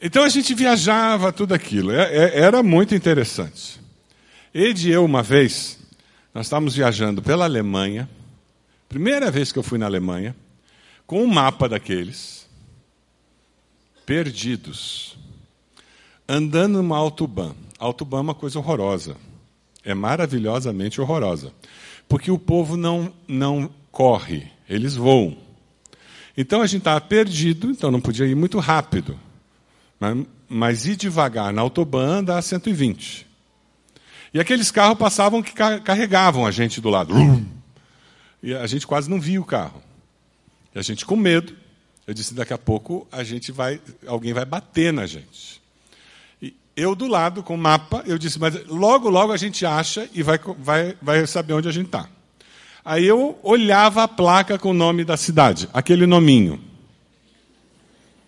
[0.00, 3.80] Então a gente viajava tudo aquilo, é, é, era muito interessante.
[4.54, 5.78] Ed e eu, uma vez,
[6.32, 8.08] nós estávamos viajando pela Alemanha,
[8.88, 10.34] primeira vez que eu fui na Alemanha,
[11.06, 12.48] com um mapa daqueles,
[14.06, 15.18] perdidos,
[16.26, 17.54] andando numa autobahn.
[17.78, 19.16] Autobahn é uma coisa horrorosa,
[19.84, 21.52] é maravilhosamente horrorosa,
[22.08, 25.36] porque o povo não, não corre, eles voam.
[26.36, 29.18] Então a gente estava perdido, então não podia ir muito rápido.
[30.00, 33.27] Mas, mas ir devagar na autobahn dá 120.
[34.32, 37.14] E aqueles carros passavam que carregavam a gente do lado.
[38.42, 39.82] E a gente quase não via o carro.
[40.74, 41.56] E a gente com medo.
[42.06, 45.60] Eu disse, daqui a pouco a gente vai, alguém vai bater na gente.
[46.40, 50.08] E eu do lado, com o mapa, eu disse, mas logo, logo a gente acha
[50.14, 52.08] e vai, vai, vai saber onde a gente está.
[52.84, 56.58] Aí eu olhava a placa com o nome da cidade, aquele nominho.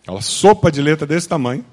[0.02, 1.64] Aquela sopa de letra desse tamanho.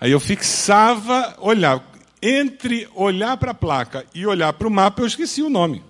[0.00, 1.84] Aí eu fixava, olhava.
[2.26, 5.84] Entre olhar para a placa e olhar para o mapa, eu esqueci o nome.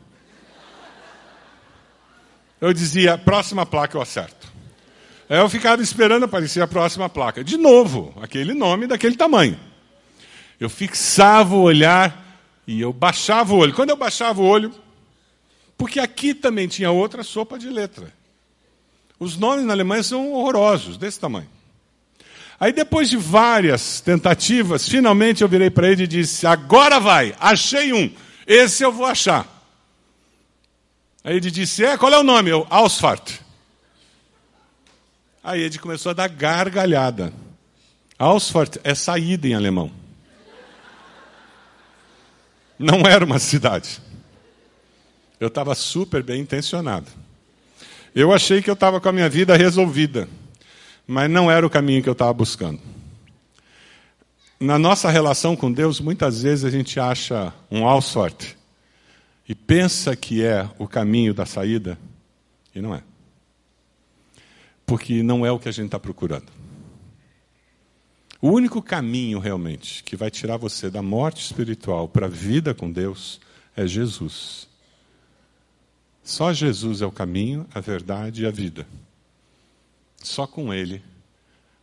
[2.60, 4.52] Eu dizia, próxima placa eu acerto.
[5.28, 7.44] Aí eu ficava esperando aparecer a próxima placa.
[7.44, 9.56] De novo, aquele nome daquele tamanho.
[10.58, 13.72] Eu fixava o olhar e eu baixava o olho.
[13.72, 14.74] Quando eu baixava o olho,
[15.78, 18.12] porque aqui também tinha outra sopa de letra.
[19.20, 21.48] Os nomes na Alemanha são horrorosos, desse tamanho.
[22.64, 27.92] Aí depois de várias tentativas, finalmente eu virei para ele e disse: Agora vai, achei
[27.92, 28.10] um,
[28.46, 29.46] esse eu vou achar.
[31.22, 32.48] Aí ele disse: É, qual é o nome?
[32.48, 33.32] Eu, Ausfahrt.
[35.42, 37.34] Aí ele começou a dar gargalhada.
[38.18, 39.92] Ausfahrt é saída em alemão.
[42.78, 44.00] Não era uma cidade.
[45.38, 47.10] Eu estava super bem intencionado.
[48.14, 50.26] Eu achei que eu estava com a minha vida resolvida,
[51.06, 52.80] mas não era o caminho que eu estava buscando.
[54.58, 58.56] Na nossa relação com Deus, muitas vezes a gente acha um all sorte
[59.48, 61.98] e pensa que é o caminho da saída,
[62.74, 63.02] e não é.
[64.86, 66.50] Porque não é o que a gente está procurando.
[68.40, 72.90] O único caminho realmente que vai tirar você da morte espiritual para a vida com
[72.90, 73.40] Deus
[73.76, 74.68] é Jesus.
[76.22, 78.86] Só Jesus é o caminho, a verdade e a vida.
[80.24, 81.02] Só com Ele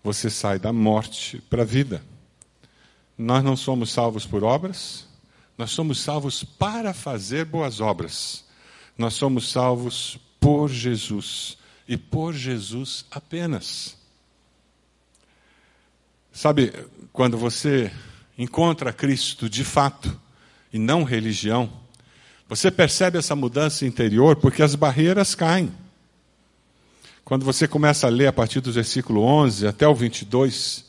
[0.03, 2.03] você sai da morte para a vida.
[3.15, 5.07] Nós não somos salvos por obras,
[5.55, 8.43] nós somos salvos para fazer boas obras.
[8.97, 11.55] Nós somos salvos por Jesus
[11.87, 13.95] e por Jesus apenas.
[16.31, 16.73] Sabe,
[17.13, 17.91] quando você
[18.37, 20.19] encontra Cristo de fato
[20.73, 21.71] e não religião,
[22.49, 25.71] você percebe essa mudança interior porque as barreiras caem.
[27.31, 30.83] Quando você começa a ler a partir do versículo 11 até o 22,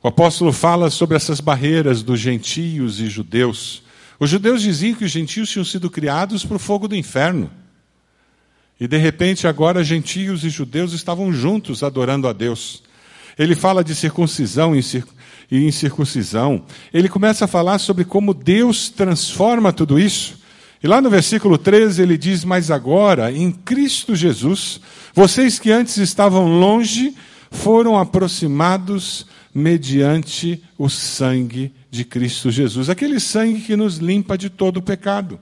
[0.00, 3.82] o apóstolo fala sobre essas barreiras dos gentios e judeus.
[4.20, 7.50] Os judeus diziam que os gentios tinham sido criados para o fogo do inferno.
[8.78, 12.84] E de repente, agora, gentios e judeus estavam juntos adorando a Deus.
[13.36, 16.64] Ele fala de circuncisão e incircuncisão.
[16.92, 20.38] Ele começa a falar sobre como Deus transforma tudo isso.
[20.84, 24.78] E lá no versículo 13 ele diz: Mas agora, em Cristo Jesus,
[25.14, 27.16] vocês que antes estavam longe
[27.50, 34.76] foram aproximados mediante o sangue de Cristo Jesus aquele sangue que nos limpa de todo
[34.76, 35.40] o pecado.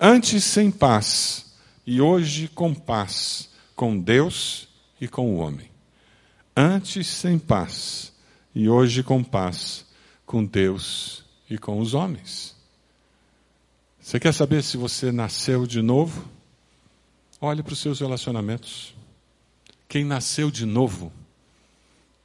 [0.00, 1.54] Antes sem paz,
[1.86, 4.66] e hoje com paz, com Deus
[5.00, 5.70] e com o homem.
[6.56, 8.12] Antes sem paz,
[8.52, 9.84] e hoje com paz,
[10.26, 12.53] com Deus e com os homens.
[14.04, 16.28] Você quer saber se você nasceu de novo?
[17.40, 18.94] Olhe para os seus relacionamentos.
[19.88, 21.10] Quem nasceu de novo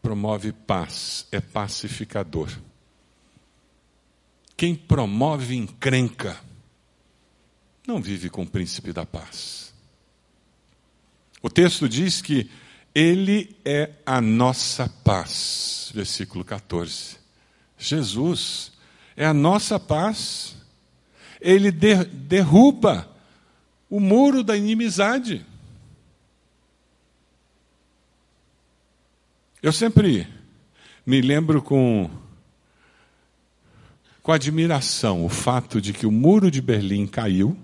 [0.02, 2.52] promove paz, é pacificador.
[4.58, 6.38] Quem promove encrenca
[7.88, 9.74] não vive com o príncipe da paz.
[11.42, 12.52] O texto diz que
[12.94, 15.92] ele é a nossa paz.
[15.96, 17.16] Versículo 14.
[17.78, 18.74] Jesus
[19.16, 20.59] é a nossa paz
[21.40, 23.10] ele derruba
[23.90, 25.46] o muro da inimizade.
[29.62, 30.28] Eu sempre
[31.06, 32.10] me lembro com,
[34.22, 37.58] com admiração o fato de que o muro de Berlim caiu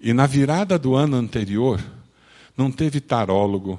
[0.00, 1.82] e na virada do ano anterior
[2.56, 3.78] não teve tarólogo,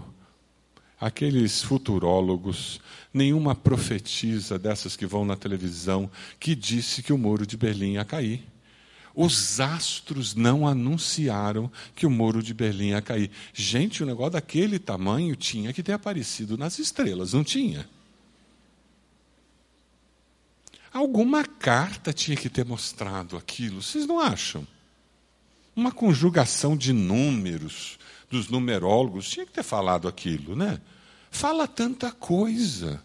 [1.00, 2.82] aqueles futurólogos,
[3.14, 8.06] nenhuma profetisa dessas que vão na televisão que disse que o muro de Berlim ia
[8.06, 8.43] cair.
[9.16, 13.32] Os astros não anunciaram que o muro de Berlim ia cair.
[13.54, 17.89] Gente, o negócio daquele tamanho tinha que ter aparecido nas estrelas, não tinha?
[20.93, 24.68] Alguma carta tinha que ter mostrado aquilo, vocês não acham?
[25.76, 30.82] Uma conjugação de números, dos numerólogos, tinha que ter falado aquilo, né?
[31.32, 33.03] Fala tanta coisa.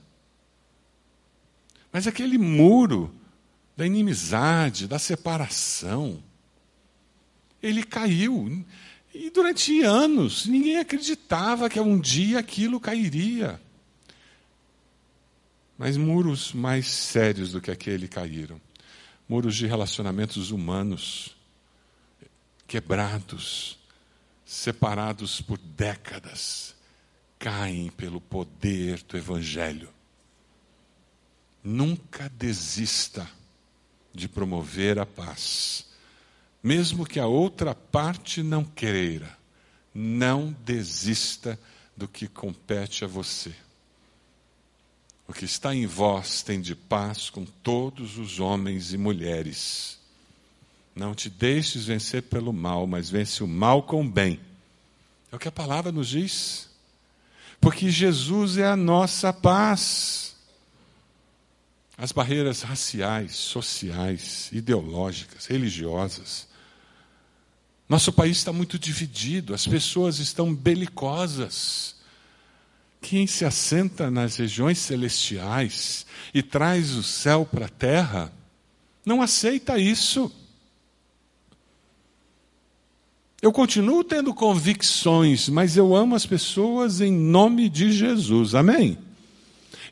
[1.93, 3.15] Mas aquele muro
[3.77, 6.23] da inimizade, da separação,
[7.63, 8.65] ele caiu.
[9.15, 13.61] E durante anos, ninguém acreditava que um dia aquilo cairia.
[15.77, 18.61] Mas muros mais sérios do que aquele caíram
[19.33, 21.35] muros de relacionamentos humanos,
[22.67, 23.79] quebrados,
[24.53, 26.75] separados por décadas,
[27.39, 29.89] caem pelo poder do Evangelho.
[31.65, 33.27] Nunca desista
[34.13, 35.87] de promover a paz,
[36.63, 39.39] mesmo que a outra parte não queira,
[39.95, 41.59] não desista
[41.97, 43.55] do que compete a você.
[45.27, 49.99] O que está em vós tem de paz com todos os homens e mulheres.
[50.95, 54.39] Não te deixes vencer pelo mal, mas vence o mal com o bem.
[55.31, 56.69] É o que a palavra nos diz.
[57.61, 60.37] Porque Jesus é a nossa paz.
[61.97, 66.49] As barreiras raciais, sociais, ideológicas, religiosas.
[67.89, 71.97] Nosso país está muito dividido, as pessoas estão belicosas.
[73.01, 78.33] Quem se assenta nas regiões celestiais e traz o céu para a terra,
[79.05, 80.33] não aceita isso.
[83.43, 88.55] Eu continuo tendo convicções, mas eu amo as pessoas em nome de Jesus.
[88.55, 88.97] Amém?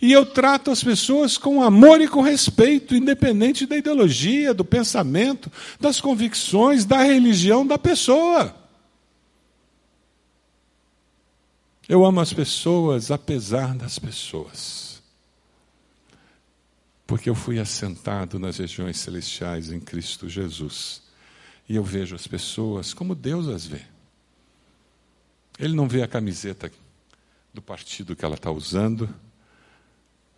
[0.01, 5.51] E eu trato as pessoas com amor e com respeito, independente da ideologia, do pensamento,
[5.81, 8.55] das convicções, da religião da pessoa.
[11.89, 15.03] Eu amo as pessoas apesar das pessoas.
[17.05, 21.10] Porque eu fui assentado nas regiões celestiais em Cristo Jesus.
[21.71, 23.83] E eu vejo as pessoas como Deus as vê.
[25.57, 26.69] Ele não vê a camiseta
[27.55, 29.09] do partido que ela está usando,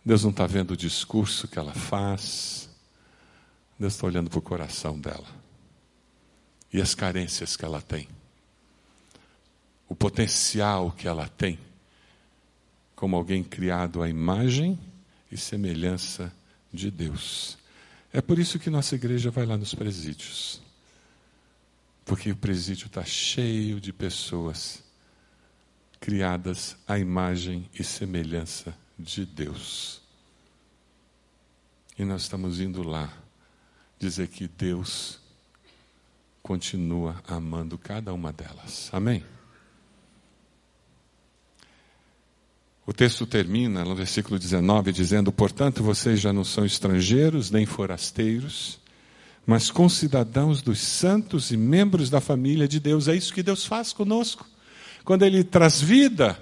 [0.05, 2.69] Deus não está vendo o discurso que ela faz,
[3.79, 5.25] Deus está olhando para o coração dela
[6.71, 8.07] e as carências que ela tem,
[9.89, 11.57] o potencial que ela tem,
[12.95, 14.79] como alguém criado à imagem
[15.31, 16.31] e semelhança
[16.71, 17.57] de Deus.
[18.13, 20.62] É por isso que nossa igreja vai lá nos presídios.
[22.05, 24.83] Porque o presídio está cheio de pessoas
[25.99, 30.01] criadas à imagem e semelhança de Deus.
[31.97, 33.11] E nós estamos indo lá
[33.97, 35.19] dizer que Deus
[36.41, 38.89] continua amando cada uma delas.
[38.91, 39.23] Amém?
[42.85, 48.82] O texto termina no versículo 19 dizendo: Portanto, vocês já não são estrangeiros nem forasteiros
[49.45, 53.07] mas concidadãos dos santos e membros da família de Deus.
[53.07, 54.45] É isso que Deus faz conosco.
[55.03, 56.39] Quando Ele traz vida,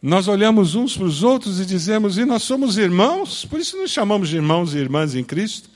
[0.00, 3.90] nós olhamos uns para os outros e dizemos, e nós somos irmãos, por isso nos
[3.90, 5.68] chamamos de irmãos e irmãs em Cristo,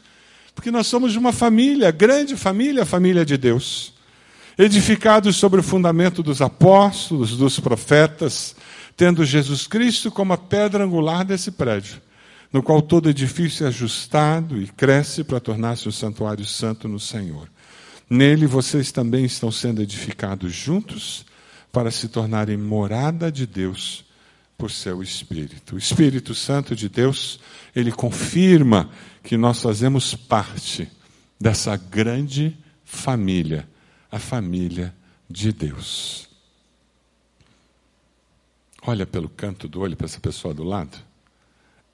[0.54, 3.92] porque nós somos de uma família, grande família, a família de Deus,
[4.56, 8.54] edificados sobre o fundamento dos apóstolos, dos profetas,
[8.96, 12.07] tendo Jesus Cristo como a pedra angular desse prédio
[12.52, 17.48] no qual todo edifício é ajustado e cresce para tornar-se um santuário santo no Senhor.
[18.08, 21.26] Nele vocês também estão sendo edificados juntos
[21.70, 24.04] para se tornarem morada de Deus
[24.56, 25.74] por seu Espírito.
[25.74, 27.38] O Espírito Santo de Deus,
[27.76, 28.90] ele confirma
[29.22, 30.90] que nós fazemos parte
[31.38, 33.68] dessa grande família,
[34.10, 34.94] a família
[35.28, 36.26] de Deus.
[38.82, 41.07] Olha pelo canto do olho para essa pessoa do lado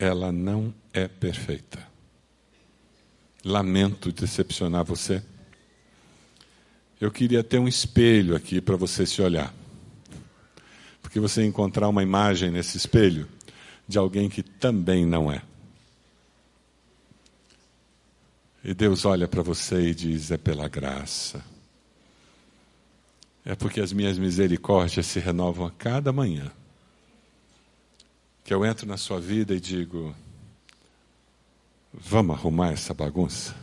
[0.05, 1.79] ela não é perfeita.
[3.45, 5.23] Lamento decepcionar você.
[7.01, 9.53] Eu queria ter um espelho aqui para você se olhar.
[11.03, 13.29] Porque você encontrar uma imagem nesse espelho
[13.87, 15.43] de alguém que também não é.
[18.63, 21.45] E Deus olha para você e diz: é pela graça,
[23.45, 26.51] é porque as minhas misericórdias se renovam a cada manhã.
[28.45, 30.15] Que eu entro na sua vida e digo:
[31.91, 33.57] vamos arrumar essa bagunça?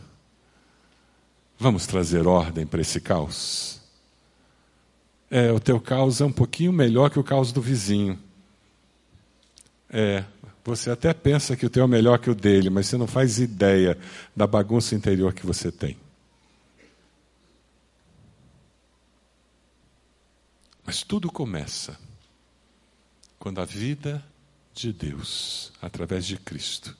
[1.56, 3.80] Vamos trazer ordem para esse caos?
[5.30, 8.18] É, o teu caos é um pouquinho melhor que o caos do vizinho.
[9.88, 10.24] É,
[10.64, 13.38] você até pensa que o teu é melhor que o dele, mas você não faz
[13.38, 13.96] ideia
[14.34, 15.96] da bagunça interior que você tem.
[20.84, 21.96] Mas tudo começa
[23.38, 24.22] quando a vida
[24.74, 26.96] de Deus, através de Cristo,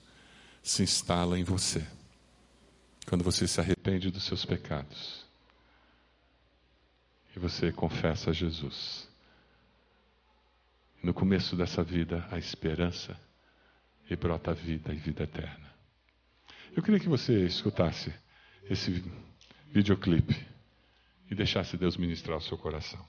[0.63, 1.87] se instala em você.
[3.07, 5.27] Quando você se arrepende dos seus pecados
[7.35, 9.09] e você confessa a Jesus.
[11.03, 13.19] No começo dessa vida, a esperança
[14.09, 15.73] e brota a vida e vida eterna.
[16.77, 18.13] Eu queria que você escutasse
[18.71, 19.03] esse
[19.71, 20.47] videoclipe
[21.31, 23.05] e deixasse Deus ministrar o seu coração.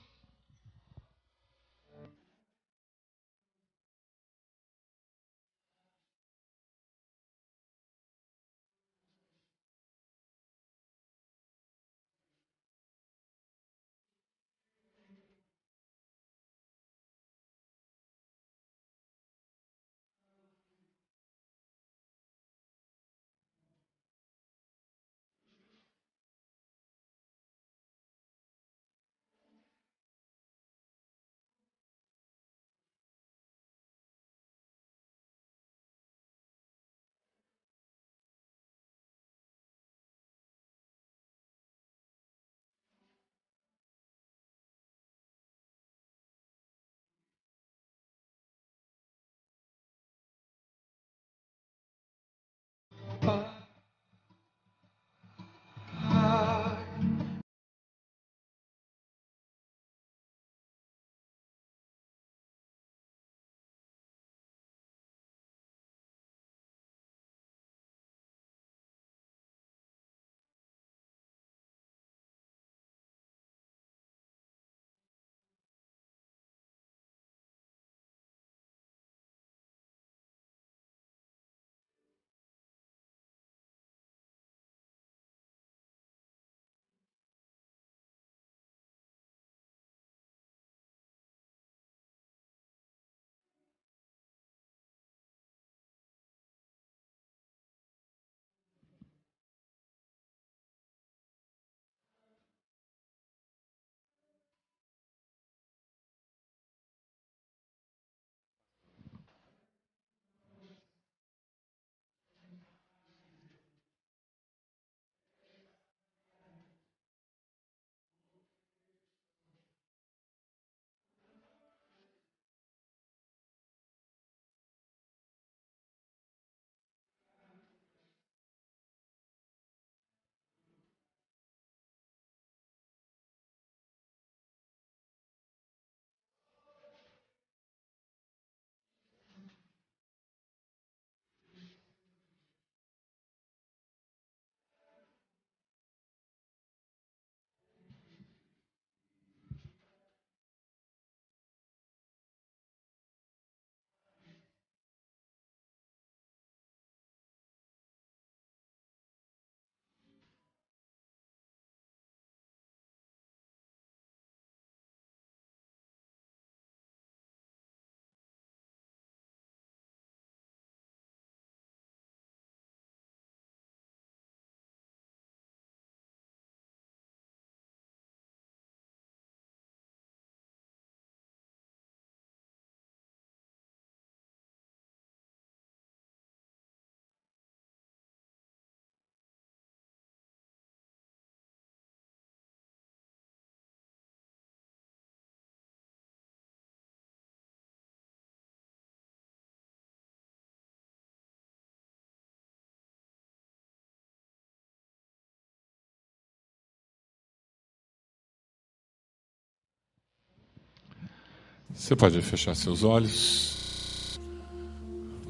[211.74, 214.20] Você pode fechar seus olhos.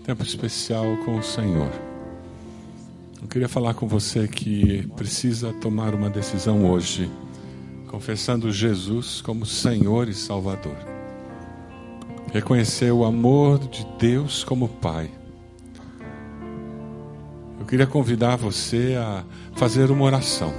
[0.05, 1.73] Tempo especial com o Senhor.
[3.21, 7.11] Eu queria falar com você que precisa tomar uma decisão hoje,
[7.89, 10.77] confessando Jesus como Senhor e Salvador.
[12.31, 15.11] Reconhecer o amor de Deus como Pai.
[17.59, 19.25] Eu queria convidar você a
[19.57, 20.53] fazer uma oração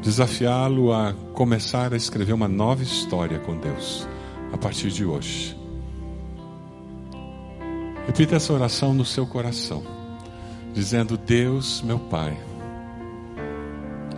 [0.00, 4.08] desafiá-lo a começar a escrever uma nova história com Deus
[4.52, 5.56] a partir de hoje.
[8.06, 9.82] Repita essa oração no seu coração,
[10.72, 12.36] dizendo: Deus, meu Pai,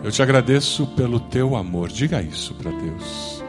[0.03, 1.89] eu te agradeço pelo teu amor.
[1.89, 3.43] Diga isso para Deus.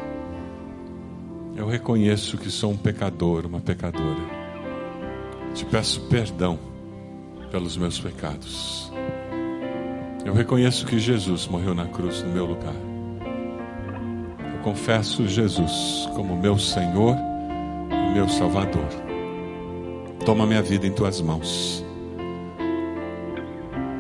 [1.57, 4.21] Eu reconheço que sou um pecador, uma pecadora.
[5.55, 6.59] Te peço perdão
[7.51, 8.93] pelos meus pecados.
[10.25, 12.94] Eu reconheço que Jesus morreu na cruz no meu lugar.
[14.65, 17.15] Confesso Jesus como meu Senhor
[17.91, 18.89] e meu Salvador.
[20.25, 21.85] Toma minha vida em tuas mãos.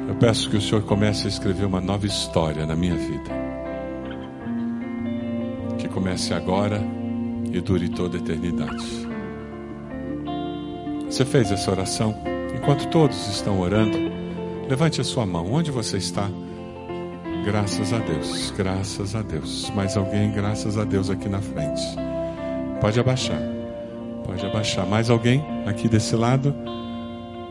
[0.08, 3.30] Eu peço que o Senhor comece a escrever uma nova história na minha vida.
[5.76, 6.80] Que comece agora
[7.52, 9.06] e dure toda a eternidade.
[11.10, 12.16] Você fez essa oração?
[12.56, 13.98] Enquanto todos estão orando,
[14.66, 15.52] levante a sua mão.
[15.52, 16.30] Onde você está?
[17.44, 19.70] Graças a Deus, graças a Deus.
[19.74, 21.82] Mais alguém, graças a Deus, aqui na frente.
[22.80, 23.40] Pode abaixar.
[24.24, 24.86] Pode abaixar.
[24.86, 26.54] Mais alguém aqui desse lado?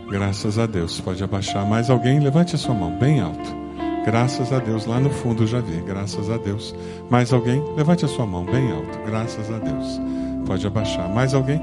[0.09, 0.99] Graças a Deus.
[0.99, 1.65] Pode abaixar.
[1.65, 2.19] Mais alguém?
[2.19, 3.55] Levante a sua mão bem alto.
[4.03, 4.85] Graças a Deus.
[4.85, 5.79] Lá no fundo já vi.
[5.81, 6.75] Graças a Deus.
[7.09, 7.63] Mais alguém?
[7.75, 8.99] Levante a sua mão bem alto.
[9.05, 10.01] Graças a Deus.
[10.45, 11.07] Pode abaixar.
[11.07, 11.61] Mais alguém?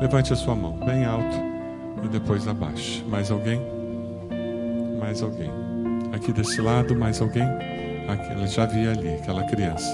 [0.00, 1.36] Levante a sua mão bem alto
[2.04, 3.04] e depois abaixe.
[3.08, 3.60] Mais alguém?
[5.00, 5.57] Mais alguém?
[6.18, 7.48] Aqui desse lado, mais alguém?
[8.08, 9.88] Aquela, já vi ali, aquela criança.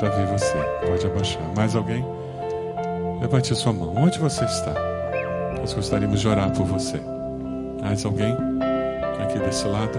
[0.00, 0.56] Já vi você.
[0.86, 1.42] Pode abaixar.
[1.54, 2.02] Mais alguém?
[3.20, 3.94] Levante a sua mão.
[3.94, 4.72] Onde você está?
[5.58, 6.98] Nós gostaríamos de orar por você.
[7.82, 8.34] Mais alguém
[9.22, 9.98] aqui desse lado?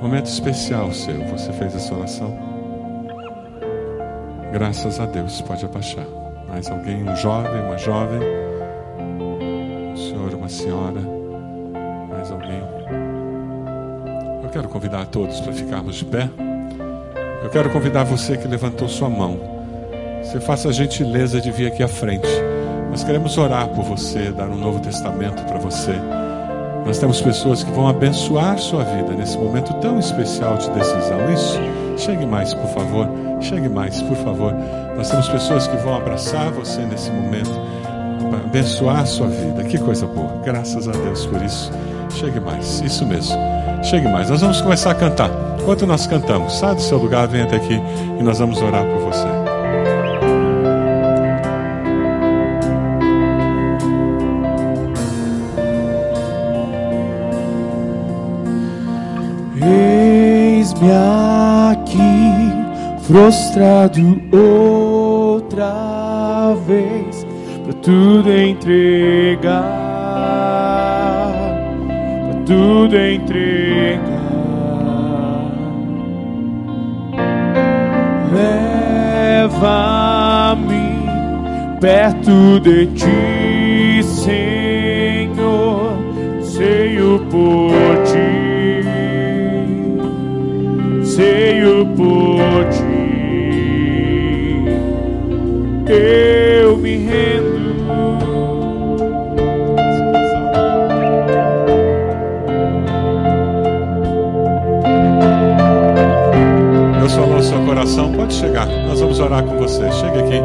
[0.00, 1.18] Momento especial seu.
[1.26, 2.38] Você fez essa oração?
[4.52, 5.42] Graças a Deus.
[5.42, 6.06] Pode abaixar.
[6.46, 7.02] Mais alguém?
[7.02, 8.20] Um jovem, uma jovem?
[9.00, 11.00] Um senhor, uma senhora?
[14.68, 16.28] Quero convidar todos para ficarmos de pé.
[17.42, 19.58] Eu quero convidar você que levantou sua mão
[20.22, 22.28] você faça a gentileza de vir aqui à frente.
[22.90, 25.94] Nós queremos orar por você, dar um novo testamento para você.
[26.84, 31.32] Nós temos pessoas que vão abençoar sua vida nesse momento tão especial de decisão.
[31.32, 31.58] Isso,
[31.96, 33.08] chegue mais, por favor.
[33.40, 34.52] Chegue mais, por favor.
[34.98, 37.52] Nós temos pessoas que vão abraçar você nesse momento,
[38.44, 39.64] abençoar sua vida.
[39.64, 40.42] Que coisa boa.
[40.44, 41.72] Graças a Deus por isso.
[42.10, 42.82] Chegue mais.
[42.82, 43.57] Isso mesmo.
[43.82, 44.28] Chegue mais.
[44.28, 45.30] Nós vamos começar a cantar.
[45.60, 47.80] Enquanto nós cantamos, sai do seu lugar, venha até aqui
[48.18, 49.28] e nós vamos orar por você.
[59.62, 60.90] Eis-me
[61.70, 62.52] aqui,
[63.02, 64.00] frustrado
[64.32, 65.74] outra
[66.66, 67.26] vez,
[67.64, 69.77] para tudo entregar,
[72.48, 74.00] tudo entregar.
[79.44, 80.08] Leva-me
[81.78, 85.92] perto de ti, Senhor,
[86.42, 86.98] sei
[87.30, 87.72] por
[88.04, 88.38] ti
[91.18, 92.84] anseio por ti.
[95.88, 96.47] Eu
[107.88, 108.66] coração, pode chegar.
[108.66, 109.90] Nós vamos orar com você.
[109.92, 110.40] Chegue aqui.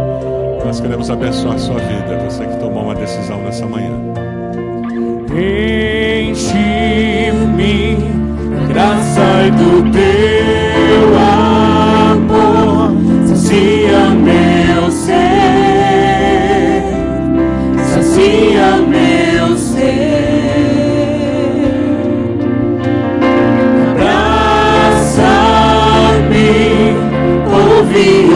[0.66, 2.18] Nós queremos abençoar a sua vida.
[2.30, 3.92] Você que tomou uma decisão nessa manhã.
[6.32, 7.98] Enche-me
[8.70, 10.63] graça do teu
[27.94, 28.33] be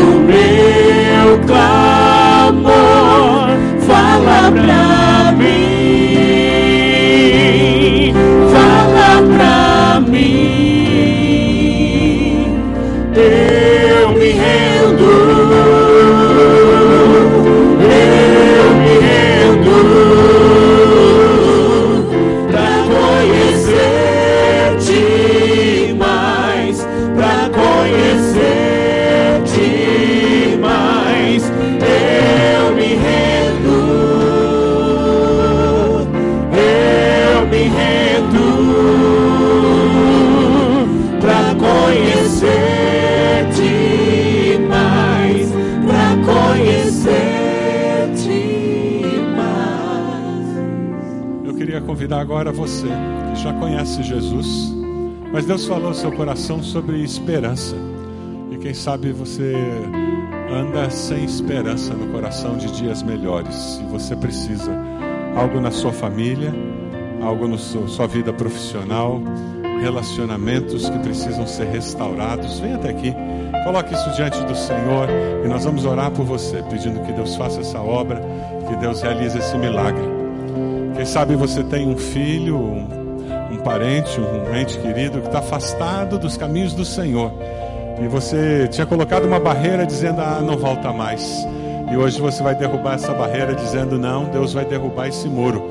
[52.68, 52.88] você
[53.34, 54.76] que já conhece Jesus
[55.32, 57.76] Mas Deus falou no seu coração sobre esperança.
[58.52, 59.54] E quem sabe você
[60.52, 63.80] anda sem esperança no coração de dias melhores.
[63.82, 64.72] E você precisa
[65.36, 66.54] algo na sua família,
[67.22, 69.22] algo na sua vida profissional,
[69.82, 72.60] relacionamentos que precisam ser restaurados.
[72.60, 73.14] Vem até aqui,
[73.66, 75.10] coloque isso diante do Senhor
[75.44, 78.22] e nós vamos orar por você, pedindo que Deus faça essa obra,
[78.68, 80.17] que Deus realize esse milagre.
[81.08, 86.74] Sabe você tem um filho, um, parente, um ente querido que está afastado dos caminhos
[86.74, 87.32] do Senhor
[88.00, 91.48] e você tinha colocado uma barreira dizendo: Ah, não volta mais.
[91.92, 95.64] E hoje você vai derrubar essa barreira dizendo: Não, Deus vai derrubar esse muro.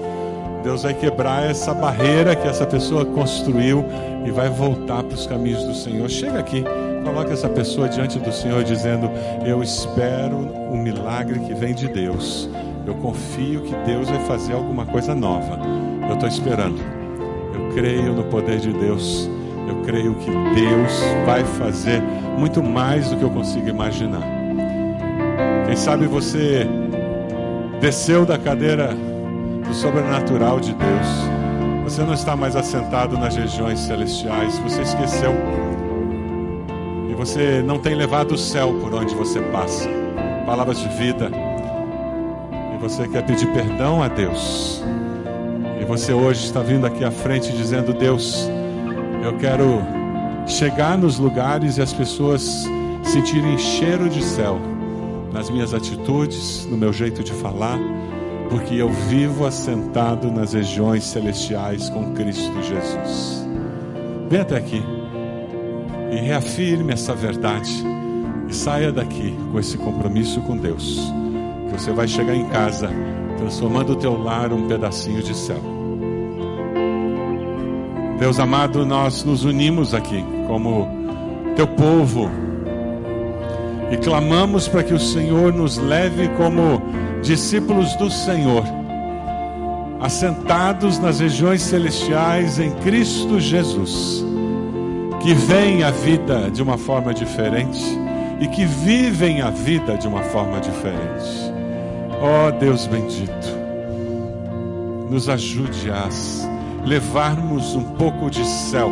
[0.65, 3.85] Deus vai quebrar essa barreira que essa pessoa construiu
[4.25, 6.09] e vai voltar para os caminhos do Senhor.
[6.11, 6.65] Chega aqui,
[7.05, 9.09] coloque essa pessoa diante do Senhor dizendo:
[9.45, 12.49] Eu espero o milagre que vem de Deus.
[12.87, 15.59] Eu confio que Deus vai fazer alguma coisa nova.
[16.09, 16.81] Eu estou esperando.
[17.53, 19.29] Eu creio no poder de Deus.
[19.69, 22.01] Eu creio que Deus vai fazer
[22.39, 24.23] muito mais do que eu consigo imaginar.
[25.67, 26.65] Quem sabe você
[27.81, 28.91] desceu da cadeira
[29.67, 31.07] do sobrenatural de Deus.
[31.83, 35.33] Você não está mais assentado nas regiões celestiais, você esqueceu.
[37.11, 39.89] E você não tem levado o céu por onde você passa.
[40.47, 41.46] Palavras de vida.
[42.87, 44.81] Você quer pedir perdão a Deus.
[45.81, 48.49] E você hoje está vindo aqui à frente dizendo: Deus,
[49.25, 49.83] eu quero
[50.47, 52.65] chegar nos lugares e as pessoas
[53.03, 54.61] sentirem cheiro de céu
[55.33, 57.77] nas minhas atitudes, no meu jeito de falar,
[58.51, 63.45] porque eu vivo assentado nas regiões celestiais com Cristo Jesus.
[64.31, 64.81] Venha até aqui
[66.13, 67.73] e reafirme essa verdade
[68.49, 71.13] e saia daqui com esse compromisso com Deus,
[71.79, 72.91] você vai chegar em casa
[73.37, 75.61] transformando o teu lar um pedacinho de céu.
[78.19, 80.89] Deus amado, nós nos unimos aqui como
[81.55, 82.31] teu povo
[83.91, 86.83] e clamamos para que o Senhor nos leve como
[87.23, 88.65] discípulos do Senhor,
[90.01, 94.25] assentados nas regiões celestiais em Cristo Jesus,
[95.21, 97.85] que veem a vida de uma forma diferente
[98.41, 101.57] e que vivem a vida de uma forma diferente.
[102.21, 103.47] Ó oh, Deus bendito,
[105.11, 106.09] nos ajude a
[106.87, 108.91] levarmos um pouco de céu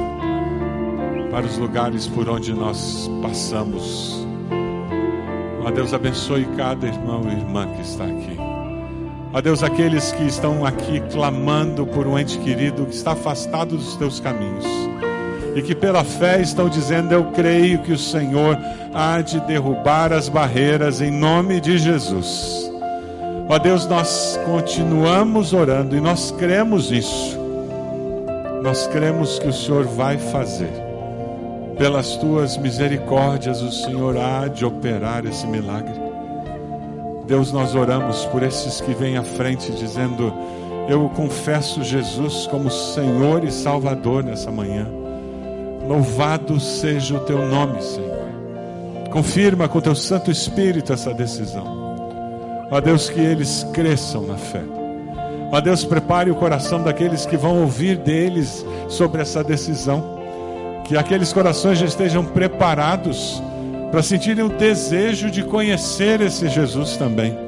[1.30, 4.26] para os lugares por onde nós passamos.
[5.64, 8.36] Ó Deus, abençoe cada irmão e irmã que está aqui.
[9.32, 13.96] Ó Deus, aqueles que estão aqui clamando por um ente querido que está afastado dos
[13.96, 14.66] teus caminhos
[15.56, 18.58] e que pela fé estão dizendo: Eu creio que o Senhor
[18.92, 22.63] há de derrubar as barreiras em nome de Jesus.
[23.48, 27.44] Ó Deus, nós continuamos orando e nós cremos nisso
[28.64, 30.72] nós cremos que o Senhor vai fazer.
[31.76, 35.92] Pelas tuas misericórdias, o Senhor há de operar esse milagre.
[37.26, 40.32] Deus, nós oramos por esses que vêm à frente dizendo:
[40.88, 44.86] Eu confesso Jesus como Senhor e Salvador nessa manhã.
[45.86, 48.24] Louvado seja o teu nome, Senhor.
[49.12, 51.83] Confirma com teu Santo Espírito essa decisão.
[52.70, 54.62] Ó Deus, que eles cresçam na fé
[55.54, 60.18] Ó Deus, prepare o coração daqueles que vão ouvir deles sobre essa decisão.
[60.82, 63.40] Que aqueles corações já estejam preparados
[63.92, 67.38] para sentirem o desejo de conhecer esse Jesus também.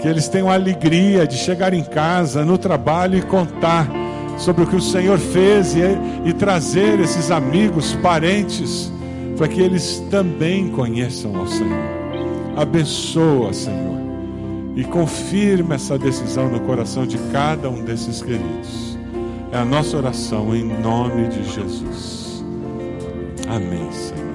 [0.00, 3.88] Que eles tenham alegria de chegar em casa, no trabalho e contar
[4.36, 5.80] sobre o que o Senhor fez e,
[6.24, 8.92] e trazer esses amigos, parentes,
[9.36, 11.82] para que eles também conheçam ao Senhor.
[12.56, 14.07] Abençoa, Senhor
[14.78, 18.96] e confirma essa decisão no coração de cada um desses queridos.
[19.50, 22.44] É a nossa oração em nome de Jesus.
[23.48, 24.27] Amém, Senhor.